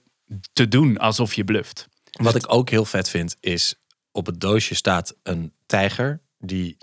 te 0.53 0.69
doen 0.69 0.99
alsof 0.99 1.35
je 1.35 1.45
bluft. 1.45 1.89
Wat 2.19 2.35
ik 2.35 2.45
ook 2.53 2.71
heel 2.71 2.85
vet 2.85 3.09
vind, 3.09 3.37
is 3.41 3.75
op 4.13 4.27
het 4.27 4.41
doosje 4.41 4.75
staat 4.75 5.15
een 5.23 5.53
tijger 5.67 6.21
die 6.39 6.77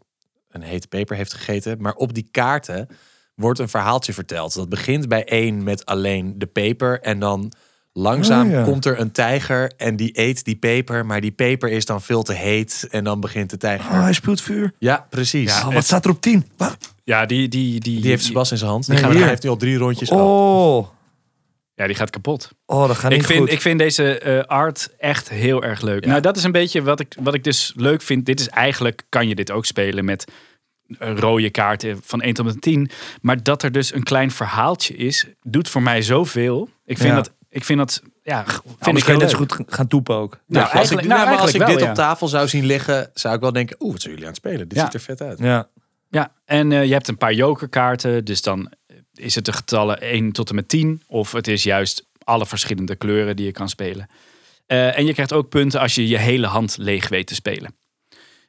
een 0.50 0.62
hete 0.62 0.88
peper 0.88 1.16
heeft 1.16 1.34
gegeten. 1.34 1.82
Maar 1.82 1.94
op 1.94 2.14
die 2.14 2.28
kaarten 2.32 2.88
wordt 3.36 3.60
een 3.60 3.70
verhaaltje 3.70 4.14
verteld. 4.14 4.54
Dat 4.54 4.70
begint 4.70 5.08
bij 5.08 5.26
één 5.26 5.64
met 5.64 5.86
alleen 5.86 6.34
de 6.40 6.46
peper. 6.46 7.02
En 7.02 7.20
dan 7.20 7.52
langzaam 7.94 8.46
Oh, 8.48 8.52
ja. 8.54 8.64
komt 8.64 8.86
er 8.86 9.00
een 9.00 9.12
tijger 9.12 9.72
en 9.78 9.96
die 9.96 10.20
eet 10.20 10.46
die 10.46 10.56
peper. 10.56 11.06
Maar 11.06 11.22
die 11.22 11.32
peper 11.32 11.70
is 11.70 11.86
dan 11.86 12.02
veel 12.02 12.24
te 12.24 12.34
heet. 12.34 12.88
En 12.92 13.04
dan 13.04 13.20
begint 13.20 13.50
de 13.50 13.58
tijger. 13.58 13.92
Oh, 13.92 14.02
hij 14.02 14.14
speelt 14.14 14.42
vuur. 14.42 14.74
Ja, 14.80 15.08
precies. 15.10 15.58
Ja, 15.60 15.68
Oh, 15.68 15.74
wat 15.74 15.84
staat 15.84 16.06
er 16.06 16.12
op 16.12 16.22
10? 16.22 16.46
Wat? 16.58 16.78
Ja, 17.04 17.26
die, 17.26 17.48
die, 17.48 17.80
die, 17.80 18.02
Die 18.02 18.10
heeft 18.10 18.24
Sebas 18.24 18.52
in 18.52 18.58
zijn 18.58 18.70
hand. 18.70 18.86
Die 18.86 18.94
Nee, 18.94 19.04
gaan, 19.04 19.12
hier. 19.12 19.20
hij 19.22 19.30
heeft 19.30 19.44
nu 19.44 19.50
al 19.50 19.58
drie 19.58 19.78
rondjes 19.78 20.08
gehad. 20.10 20.24
Oh, 20.24 20.88
ja, 21.76 21.88
die 21.88 21.96
gaat 21.96 22.10
kapot. 22.10 22.50
oh 22.66 22.88
dat 22.88 22.98
gaat 22.98 23.12
niet 23.12 23.20
Ik 23.20 23.26
vind, 23.26 23.40
goed. 23.40 23.52
ik 23.52 23.62
vind 23.62 23.80
deze 23.80 24.20
eh, 24.20 24.44
art 24.44 24.90
echt 24.98 25.30
heel 25.30 25.64
erg 25.64 25.82
leuk. 25.82 26.04
Ja. 26.04 26.10
Nou, 26.10 26.22
dat 26.22 26.38
is 26.38 26.44
een 26.44 26.52
beetje 26.52 26.82
wat 26.82 27.00
ik, 27.00 27.16
wat 27.20 27.34
ik 27.34 27.44
dus 27.44 27.74
leuk 27.76 28.02
vind. 28.02 28.26
Dit 28.26 28.40
is 28.40 28.50
eigenlijk, 28.50 29.04
kan 29.10 29.28
je 29.28 29.36
dit 29.36 29.52
ook 29.52 29.66
spelen 29.66 30.06
met 30.06 30.26
eh, 31.00 31.18
rode 31.18 31.50
kaarten 31.50 32.00
van 32.04 32.22
1 32.22 32.34
tot 32.34 32.46
en 32.46 32.52
met 32.54 32.62
10. 32.62 32.90
Maar 33.22 33.44
dat 33.44 33.64
er 33.64 33.72
dus 33.72 33.94
een 33.94 34.04
klein 34.04 34.32
verhaaltje 34.32 34.96
is, 34.96 35.26
doet 35.42 35.70
voor 35.70 35.82
mij 35.82 36.02
zoveel. 36.02 36.70
Ik 36.86 36.98
vind 36.98 37.10
Ja. 37.10 37.16
dat, 37.16 37.32
ik 37.50 37.64
vind 37.64 37.80
dat, 37.80 38.02
ja, 38.24 38.44
vind 38.46 38.62
Anders 38.64 38.76
ik 38.80 38.84
kan 38.84 38.96
je 39.00 39.04
heel 39.06 39.18
net 39.20 39.30
zo 39.30 39.38
goed 39.38 39.56
gaan 39.68 39.88
toepen 39.88 40.16
ook. 40.16 40.32
Nou, 40.32 40.44
Nou, 40.48 40.64
als 40.64 40.72
ik, 40.72 40.76
eigenlijk- 40.78 41.08
nou, 41.08 41.20
nou, 41.20 41.32
maar 41.32 41.40
als 41.42 41.54
ik 41.54 41.62
eigenlijk 41.62 41.80
dit 41.96 42.00
op 42.00 42.06
tafel 42.10 42.28
zou 42.28 42.48
zien 42.48 42.66
liggen, 42.66 43.10
zou 43.14 43.36
ik 43.36 43.42
wel 43.42 43.52
denken: 43.52 43.76
Oeh, 43.80 43.92
wat 43.92 44.02
zijn 44.02 44.14
jullie 44.14 44.28
aan 44.30 44.34
het 44.36 44.44
spelen? 44.46 44.68
Dit 44.68 44.78
Ja. 44.78 44.84
ziet 44.84 44.94
er 44.94 45.00
vet 45.00 45.22
uit. 45.22 45.40
Ja. 45.40 45.68
Ja, 46.10 46.32
en 46.46 46.72
eh, 46.72 46.86
je 46.86 46.94
hebt 46.94 47.08
een 47.08 47.18
paar 47.18 47.34
jokerkaarten. 47.34 48.26
Dus 48.26 48.42
dan 48.42 48.72
is 49.20 49.36
het 49.36 49.46
de 49.46 49.54
getallen 49.54 50.02
1 50.02 50.32
tot 50.32 50.50
en 50.50 50.56
met 50.56 50.70
10. 50.70 51.02
Of 51.08 51.32
het 51.32 51.48
is 51.48 51.64
juist 51.64 52.06
alle 52.24 52.46
verschillende 52.46 52.96
kleuren 52.96 53.36
die 53.36 53.46
je 53.46 53.52
kan 53.52 53.70
spelen. 53.70 54.10
Eh, 54.66 54.98
en 54.98 55.06
je 55.06 55.14
krijgt 55.14 55.34
ook 55.34 55.50
punten 55.50 55.80
als 55.80 55.96
je 55.96 56.08
je 56.08 56.18
hele 56.18 56.48
hand 56.48 56.76
leeg 56.80 57.08
weet 57.10 57.28
te 57.28 57.36
spelen. 57.36 57.76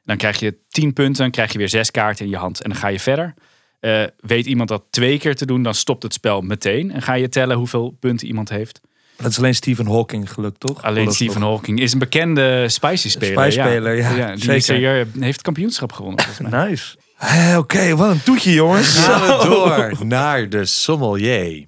Dan 0.03 0.17
krijg 0.17 0.39
je 0.39 0.57
10 0.69 0.93
punten, 0.93 1.21
dan 1.21 1.31
krijg 1.31 1.51
je 1.51 1.57
weer 1.57 1.69
6 1.69 1.91
kaarten 1.91 2.25
in 2.25 2.31
je 2.31 2.37
hand. 2.37 2.61
En 2.61 2.69
dan 2.69 2.79
ga 2.79 2.87
je 2.87 2.99
verder. 2.99 3.33
Eh, 3.79 4.03
weet 4.19 4.45
iemand 4.45 4.69
dat 4.69 4.83
twee 4.89 5.19
keer 5.19 5.35
te 5.35 5.45
doen, 5.45 5.63
dan 5.63 5.73
stopt 5.73 6.03
het 6.03 6.13
spel 6.13 6.41
meteen. 6.41 6.91
En 6.91 7.01
ga 7.01 7.13
je 7.13 7.29
tellen 7.29 7.57
hoeveel 7.57 7.97
punten 7.99 8.27
iemand 8.27 8.49
heeft. 8.49 8.81
Dat 9.17 9.31
is 9.31 9.37
alleen 9.37 9.55
Stephen 9.55 9.87
Hawking 9.87 10.31
gelukt, 10.31 10.59
toch? 10.59 10.83
Alleen 10.83 11.11
Stephen 11.11 11.41
toch- 11.41 11.49
Hawking 11.49 11.79
is 11.79 11.93
een 11.93 11.99
bekende 11.99 12.69
Spicy-speler. 12.69 13.51
Spy-speler, 13.51 13.95
ja, 13.95 14.35
die 14.35 14.59
zeker. 14.59 14.83
er, 14.83 15.07
heeft 15.13 15.33
het 15.33 15.41
kampioenschap 15.41 15.91
gewonnen 15.91 16.23
volgens 16.23 16.49
mij. 16.49 16.59
Nice. 16.69 16.95
Hé, 17.17 17.57
Oké, 17.57 17.95
wat 17.95 18.09
een 18.09 18.23
toetje, 18.23 18.53
jongens. 18.53 18.97
Gaan 18.97 19.21
we 19.39 19.45
door 19.49 20.05
naar 20.05 20.49
de 20.49 20.65
sommelier. 20.65 21.65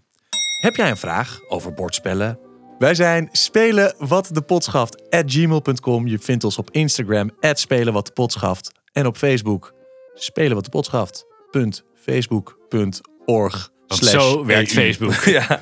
Heb 0.61 0.75
jij 0.75 0.89
een 0.89 0.97
vraag 0.97 1.39
over 1.47 1.73
bordspellen? 1.73 2.39
Wij 2.79 2.95
zijn 2.95 3.29
spelen 3.31 3.95
wat 3.97 4.29
de 4.31 4.41
pot 4.41 4.63
schaft 4.63 5.09
at 5.09 5.23
gmail.com. 5.25 6.07
Je 6.07 6.19
vindt 6.19 6.43
ons 6.43 6.57
op 6.57 6.71
Instagram 6.71 7.31
at 7.39 7.59
spelen 7.59 7.93
wat 7.93 8.05
de 8.05 8.11
pot 8.11 8.31
schaft. 8.31 8.71
En 8.91 9.05
op 9.05 9.17
Facebook 9.17 9.73
spelen 10.13 10.55
wat 10.55 10.63
de 10.63 10.69
pot 10.69 10.85
schaft. 10.85 11.25
punt 11.51 11.83
Facebook.org 11.95 13.69
Want 13.87 14.05
zo 14.05 14.45
werkt 14.45 14.71
Facebook. 14.71 15.13
Ja. 15.39 15.61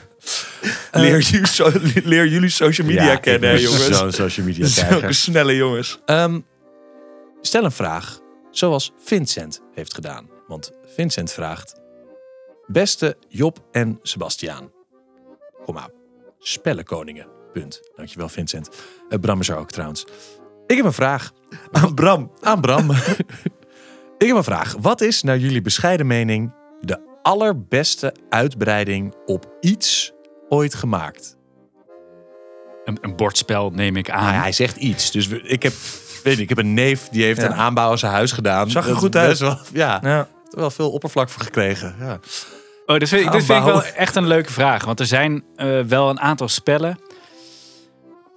Leer, 0.92 1.20
jullie 1.20 1.48
so- 1.48 1.72
leer 2.04 2.28
jullie 2.28 2.50
social 2.50 2.88
media 2.88 3.16
kennen, 3.16 3.50
hè, 3.50 3.56
jongens. 3.56 3.98
Zo'n 3.98 4.12
social 4.12 4.46
media 4.46 4.66
Zulke 4.90 5.14
snelle 5.14 5.56
jongens. 5.56 6.00
Ehm, 6.06 6.40
stel 7.42 7.64
een 7.64 7.72
vraag 7.72 8.20
zoals 8.58 8.92
Vincent 8.98 9.62
heeft 9.74 9.94
gedaan. 9.94 10.30
Want 10.48 10.72
Vincent 10.86 11.32
vraagt... 11.32 11.76
Beste 12.68 13.18
Job 13.28 13.60
en 13.72 14.00
Sebastiaan. 14.02 14.72
Kom 15.66 15.74
maar. 15.74 15.90
Spellenkoningen. 16.40 17.28
Punt. 17.54 17.82
Dankjewel 17.96 18.30
Vincent. 18.30 18.70
Uh, 19.10 19.20
Bram 19.20 19.40
is 19.40 19.50
er 19.50 19.58
ook 19.58 19.72
trouwens. 19.72 20.06
Ik 20.68 20.76
heb 20.76 20.86
een 20.86 20.94
vraag 20.94 21.32
Aan 21.72 21.94
Bram. 21.96 22.32
aan 22.42 22.62
Bram. 22.62 22.92
Ik 24.18 24.28
heb 24.28 24.36
een 24.36 24.44
vraag. 24.44 24.76
Wat 24.80 25.02
is 25.02 25.24
naar 25.24 25.38
jullie 25.38 25.62
bescheiden 25.62 26.08
mening 26.08 26.54
de 26.82 27.20
allerbeste 27.22 28.14
uitbreiding 28.30 29.16
op 29.26 29.58
iets 29.62 30.14
ooit 30.50 30.74
gemaakt? 30.74 31.38
Een, 32.86 32.98
een 33.02 33.16
bordspel 33.16 33.70
neem 33.70 33.96
ik 33.96 34.10
aan. 34.10 34.22
Nou 34.24 34.34
ja, 34.36 34.42
hij 34.42 34.52
zegt 34.52 34.76
iets. 34.78 35.12
Dus 35.12 35.28
we- 35.28 35.42
ik 35.42 35.64
heb, 35.64 35.74
weet 36.28 36.36
niet, 36.42 36.50
ik 36.52 36.58
heb 36.58 36.66
een 36.66 36.74
neef 36.74 37.08
die 37.10 37.24
heeft 37.24 37.42
Ja. 37.42 37.46
een 37.48 37.54
aanbouw 37.54 37.90
aan 37.92 37.98
zijn 37.98 38.12
huis 38.12 38.32
gedaan. 38.32 38.70
Zag 38.72 38.84
er 38.84 38.90
Dat 38.90 39.00
goed 39.00 39.16
uit. 39.16 39.28
best 39.30 39.42
Wel, 39.42 39.60
ja, 39.74 40.00
Ja. 40.04 40.28
wel 40.50 40.70
veel 40.72 40.92
oppervlak 40.92 41.30
voor 41.30 41.42
gekregen. 41.44 41.96
Ja. 42.00 42.20
Oh, 42.86 42.98
dit 42.98 43.10
vind, 43.10 43.26
ik, 43.26 43.32
dit 43.32 43.44
vind 43.46 43.60
ik 43.60 43.66
wel 43.66 43.84
echt 43.84 44.16
een 44.16 44.28
leuke 44.28 44.52
vraag. 44.52 44.86
Want 44.86 45.00
er 45.00 45.06
zijn 45.06 45.44
eh, 45.56 45.80
wel 45.80 46.10
een 46.10 46.20
aantal 46.20 46.48
spellen 46.48 47.00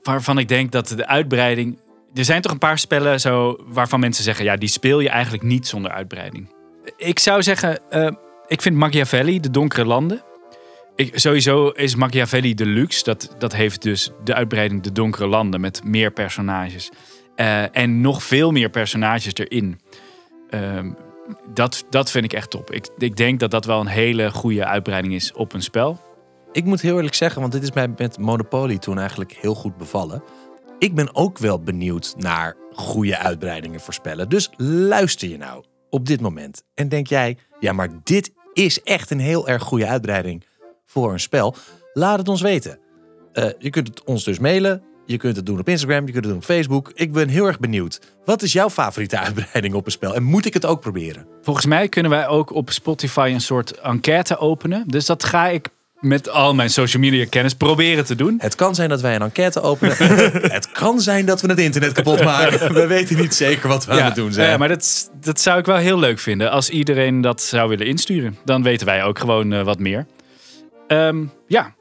waarvan 0.02 0.38
ik 0.38 0.48
denk 0.48 0.72
dat 0.72 0.88
de 0.88 1.06
uitbreiding... 1.06 1.78
Er 2.14 2.24
zijn 2.24 2.42
toch 2.42 2.52
een 2.52 2.58
paar 2.58 2.78
spellen 2.78 3.20
zo 3.20 3.56
waarvan 3.66 4.00
mensen 4.00 4.24
zeggen... 4.24 4.44
ja, 4.44 4.56
die 4.56 4.68
speel 4.68 5.00
je 5.00 5.08
eigenlijk 5.08 5.42
niet 5.42 5.66
zonder 5.68 5.90
uitbreiding. 5.90 6.52
Ik 6.96 7.18
zou 7.18 7.42
zeggen, 7.42 7.90
eh, 7.90 8.10
ik 8.46 8.62
vind 8.62 8.76
Machiavelli, 8.76 9.40
De 9.40 9.50
Donkere 9.50 9.84
Landen... 9.84 10.22
Ik, 10.96 11.18
sowieso 11.18 11.68
is 11.68 11.94
Machiavelli 11.94 12.54
Deluxe. 12.54 13.04
Dat, 13.04 13.34
dat 13.38 13.52
heeft 13.54 13.82
dus 13.82 14.10
de 14.24 14.34
uitbreiding 14.34 14.82
De 14.82 14.92
Donkere 14.92 15.26
Landen 15.26 15.60
met 15.60 15.84
meer 15.84 16.10
personages. 16.10 16.90
Eh, 17.40 17.76
en 17.76 18.00
nog 18.00 18.22
veel 18.22 18.50
meer 18.50 18.70
personages 18.70 19.34
erin. 19.34 19.80
Ehm, 20.50 20.92
dat, 21.54 21.84
dat 21.90 22.10
vind 22.10 22.24
ik 22.24 22.32
echt 22.32 22.50
top. 22.50 22.70
Ik, 22.70 22.88
ik 22.98 23.16
denk 23.16 23.40
dat 23.40 23.50
dat 23.50 23.64
wel 23.64 23.80
een 23.80 23.86
hele 23.86 24.30
goede 24.30 24.64
uitbreiding 24.64 25.14
is 25.14 25.32
op 25.32 25.52
een 25.52 25.62
spel. 25.62 26.00
Ik 26.52 26.64
moet 26.64 26.80
heel 26.80 26.96
eerlijk 26.96 27.14
zeggen, 27.14 27.40
want 27.40 27.52
dit 27.52 27.62
is 27.62 27.72
mij 27.72 27.88
met 27.96 28.18
Monopoly 28.18 28.78
toen 28.78 28.98
eigenlijk 28.98 29.32
heel 29.32 29.54
goed 29.54 29.76
bevallen. 29.76 30.22
Ik 30.78 30.94
ben 30.94 31.14
ook 31.14 31.38
wel 31.38 31.62
benieuwd 31.62 32.14
naar 32.18 32.56
goede 32.72 33.18
uitbreidingen 33.18 33.80
voor 33.80 33.94
spellen. 33.94 34.28
Dus 34.28 34.50
luister 34.56 35.28
je 35.28 35.36
nou 35.36 35.64
op 35.90 36.06
dit 36.06 36.20
moment 36.20 36.62
en 36.74 36.88
denk 36.88 37.06
jij, 37.06 37.36
ja, 37.60 37.72
maar 37.72 37.88
dit 38.04 38.32
is 38.52 38.82
echt 38.82 39.10
een 39.10 39.20
heel 39.20 39.48
erg 39.48 39.62
goede 39.62 39.86
uitbreiding 39.86 40.44
voor 40.86 41.12
een 41.12 41.20
spel. 41.20 41.54
Laat 41.92 42.18
het 42.18 42.28
ons 42.28 42.40
weten. 42.40 42.78
Eh, 43.32 43.48
je 43.58 43.70
kunt 43.70 43.88
het 43.88 44.04
ons 44.04 44.24
dus 44.24 44.38
mailen. 44.38 44.82
Je 45.10 45.16
kunt 45.16 45.36
het 45.36 45.46
doen 45.46 45.58
op 45.58 45.68
Instagram, 45.68 46.06
je 46.06 46.12
kunt 46.12 46.24
het 46.24 46.32
doen 46.32 46.42
op 46.42 46.44
Facebook. 46.44 46.92
Ik 46.94 47.12
ben 47.12 47.28
heel 47.28 47.46
erg 47.46 47.58
benieuwd. 47.58 48.00
Wat 48.24 48.42
is 48.42 48.52
jouw 48.52 48.70
favoriete 48.70 49.18
uitbreiding 49.18 49.74
op 49.74 49.86
een 49.86 49.92
spel? 49.92 50.14
En 50.14 50.22
moet 50.22 50.46
ik 50.46 50.54
het 50.54 50.66
ook 50.66 50.80
proberen? 50.80 51.26
Volgens 51.42 51.66
mij 51.66 51.88
kunnen 51.88 52.10
wij 52.10 52.26
ook 52.28 52.54
op 52.54 52.70
Spotify 52.70 53.30
een 53.34 53.40
soort 53.40 53.80
enquête 53.80 54.38
openen. 54.38 54.84
Dus 54.86 55.06
dat 55.06 55.24
ga 55.24 55.48
ik 55.48 55.68
met 56.00 56.28
al 56.28 56.54
mijn 56.54 56.70
social 56.70 57.02
media 57.02 57.26
kennis 57.30 57.54
proberen 57.54 58.04
te 58.04 58.14
doen. 58.14 58.34
Het 58.38 58.54
kan 58.54 58.74
zijn 58.74 58.88
dat 58.88 59.00
wij 59.00 59.14
een 59.14 59.22
enquête 59.22 59.60
openen. 59.60 59.96
het 60.52 60.70
kan 60.72 61.00
zijn 61.00 61.26
dat 61.26 61.40
we 61.40 61.48
het 61.48 61.58
internet 61.58 61.92
kapot 61.92 62.24
maken. 62.24 62.72
We 62.74 62.86
weten 62.86 63.16
niet 63.16 63.34
zeker 63.34 63.68
wat 63.68 63.84
we 63.84 63.92
aan 63.92 64.04
het 64.04 64.14
doen 64.14 64.32
zijn. 64.32 64.50
ja, 64.50 64.56
maar 64.56 64.68
dat, 64.68 65.10
dat 65.20 65.40
zou 65.40 65.58
ik 65.58 65.66
wel 65.66 65.76
heel 65.76 65.98
leuk 65.98 66.18
vinden. 66.18 66.50
Als 66.50 66.70
iedereen 66.70 67.20
dat 67.20 67.42
zou 67.42 67.68
willen 67.68 67.86
insturen. 67.86 68.38
Dan 68.44 68.62
weten 68.62 68.86
wij 68.86 69.04
ook 69.04 69.18
gewoon 69.18 69.52
eh, 69.52 69.62
wat 69.62 69.78
meer. 69.78 70.06
Ehm, 70.86 71.24
ja. 71.46 71.74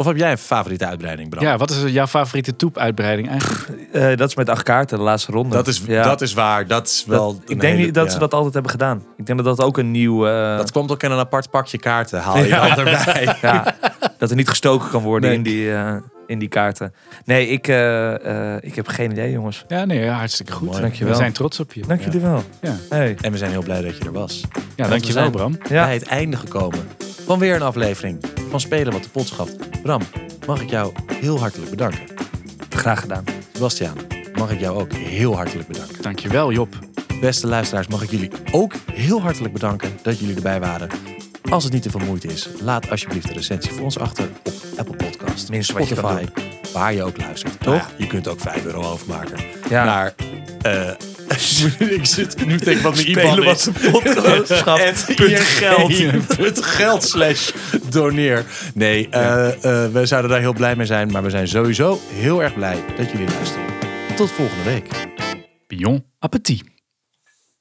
Of 0.00 0.06
heb 0.06 0.16
jij 0.16 0.30
een 0.30 0.38
favoriete 0.38 0.86
uitbreiding, 0.86 1.30
Bram? 1.30 1.42
ja, 1.44 1.56
wat 1.56 1.70
is 1.70 1.92
jouw 1.92 2.06
favoriete 2.06 2.56
toep-uitbreiding 2.56 3.28
eigenlijk? 3.28 3.68
Eh, 3.92 4.16
dat 4.16 4.28
is 4.28 4.34
met 4.34 4.48
acht 4.48 4.62
kaarten, 4.62 4.98
de 4.98 5.04
laatste 5.04 5.32
ronde. 5.32 5.56
Dat 5.56 5.66
is, 5.66 5.82
Ja. 5.86 6.02
dat 6.02 6.20
is 6.20 6.32
waar. 6.32 6.66
Dat 6.66 6.86
is 6.86 7.04
wel. 7.06 7.32
Dat- 7.32 7.42
ik 7.50 7.60
denk 7.60 7.62
hele- 7.74 7.84
niet 7.84 7.94
dat 7.94 8.06
ja. 8.06 8.12
ze 8.12 8.18
dat 8.18 8.34
altijd 8.34 8.52
hebben 8.54 8.70
gedaan. 8.72 9.02
Ik 9.16 9.26
denk 9.26 9.44
dat 9.44 9.56
dat 9.56 9.66
ook 9.66 9.78
een 9.78 9.90
nieuw... 9.90 10.26
eh, 10.26 10.56
Dat 10.56 10.72
komt 10.72 10.90
ook 10.92 11.02
in 11.02 11.10
een 11.10 11.18
apart 11.18 11.50
pakje 11.50 11.78
kaarten. 11.78 12.20
Haal 12.20 12.38
je 12.38 12.46
Ja. 12.46 12.74
dan 12.74 12.86
erbij. 12.86 13.36
ja, 13.42 13.74
dat 14.18 14.30
er 14.30 14.36
niet 14.36 14.48
gestoken 14.48 14.88
kan 14.90 15.02
worden 15.02 15.28
Nee. 15.28 15.38
in, 15.38 15.44
die, 15.44 15.72
eh, 15.74 15.94
in 16.26 16.38
die 16.38 16.48
kaarten. 16.48 16.94
Nee, 17.24 17.48
ik, 17.48 17.68
eh, 17.68 18.54
eh, 18.54 18.62
ik 18.62 18.74
heb 18.74 18.88
geen 18.88 19.10
idee, 19.10 19.32
jongens. 19.32 19.64
Ja, 19.68 19.84
nee, 19.84 20.08
hartstikke 20.08 20.52
goed. 20.52 20.68
Mooi. 20.68 20.80
Dankjewel. 20.80 21.12
We 21.12 21.18
zijn 21.18 21.32
trots 21.32 21.60
op 21.60 21.72
je. 21.72 21.82
Dank 21.86 22.00
jullie 22.02 22.20
wel. 22.20 22.42
Ja. 22.60 22.76
Hey. 22.88 23.16
En 23.20 23.32
we 23.32 23.38
zijn 23.38 23.50
heel 23.50 23.62
blij 23.62 23.82
dat 23.82 23.96
je 23.96 24.04
er 24.04 24.12
was. 24.12 24.44
Ja, 24.76 24.88
dankjewel 24.88 25.30
Bram. 25.30 25.58
Ja. 25.68 25.84
Bij 25.84 25.94
het 25.94 26.02
einde 26.06 26.36
gekomen 26.36 26.88
van 27.28 27.38
weer 27.38 27.54
een 27.54 27.62
aflevering 27.62 28.24
van 28.50 28.60
Spelen 28.60 28.92
wat 28.92 29.02
de 29.02 29.08
pot 29.08 29.26
schaft. 29.26 29.82
Bram, 29.82 30.02
mag 30.46 30.60
ik 30.60 30.70
jou 30.70 30.92
heel 31.12 31.38
hartelijk 31.38 31.70
bedanken. 31.70 32.00
Graag 32.68 33.00
gedaan. 33.00 33.24
Sebastiaan, 33.52 33.96
mag 34.34 34.50
ik 34.50 34.60
jou 34.60 34.80
ook 34.80 34.92
heel 34.92 35.36
hartelijk 35.36 35.68
bedanken. 35.68 36.02
Dankjewel 36.02 36.52
Job. 36.52 36.78
Beste 37.20 37.46
luisteraars, 37.46 37.86
mag 37.86 38.02
ik 38.02 38.10
jullie 38.10 38.30
ook 38.52 38.72
heel 38.92 39.20
hartelijk 39.22 39.52
bedanken 39.52 39.92
dat 40.02 40.18
jullie 40.18 40.36
erbij 40.36 40.60
waren. 40.60 40.88
Als 41.50 41.64
het 41.64 41.72
niet 41.72 41.82
te 41.82 41.90
veel 41.90 42.00
moeite 42.00 42.28
is, 42.28 42.48
laat 42.62 42.90
alsjeblieft 42.90 43.28
een 43.28 43.34
recensie 43.34 43.72
voor 43.72 43.84
ons 43.84 43.98
achter 43.98 44.28
op 44.44 44.54
Apple 44.76 44.96
Podcast, 44.96 45.50
Minste 45.50 45.72
wat 45.72 45.88
je 45.88 45.94
Spotify, 45.94 46.26
waar 46.72 46.92
je 46.92 47.02
ook 47.02 47.18
luistert. 47.18 47.60
Toch? 47.60 47.74
Nou 47.74 47.76
ja, 47.76 47.88
je 47.96 48.06
kunt 48.06 48.28
ook 48.28 48.40
5 48.40 48.64
euro 48.64 48.82
overmaken. 48.82 49.38
Ja. 49.68 49.84
Naar, 49.84 50.14
eh, 50.62 50.90
ik 51.98 52.06
zit 52.06 52.46
nu 52.46 52.56
denk 52.56 52.76
ik 52.76 52.82
wat 52.82 52.94
mijn 52.94 53.08
IBAN 53.08 53.42
is. 53.42 53.68
podcast 53.90 54.64
Het 54.86 55.12
punt 55.16 55.38
geld. 55.38 56.26
Punt 56.36 56.64
geld 56.64 57.04
slash 57.04 57.50
doneer. 57.90 58.44
Nee, 58.74 59.08
eh, 59.10 59.48
eh, 59.48 59.92
we 59.92 60.06
zouden 60.06 60.30
daar 60.30 60.40
heel 60.40 60.52
blij 60.52 60.76
mee 60.76 60.86
zijn. 60.86 61.10
Maar 61.10 61.22
we 61.22 61.30
zijn 61.30 61.48
sowieso 61.48 62.00
heel 62.12 62.42
erg 62.42 62.54
blij 62.54 62.84
dat 62.96 63.10
jullie 63.10 63.28
luisteren. 63.28 63.64
Tot 64.16 64.30
volgende 64.30 64.64
week. 64.64 64.86
Bion 65.66 66.04
appetit. 66.18 66.77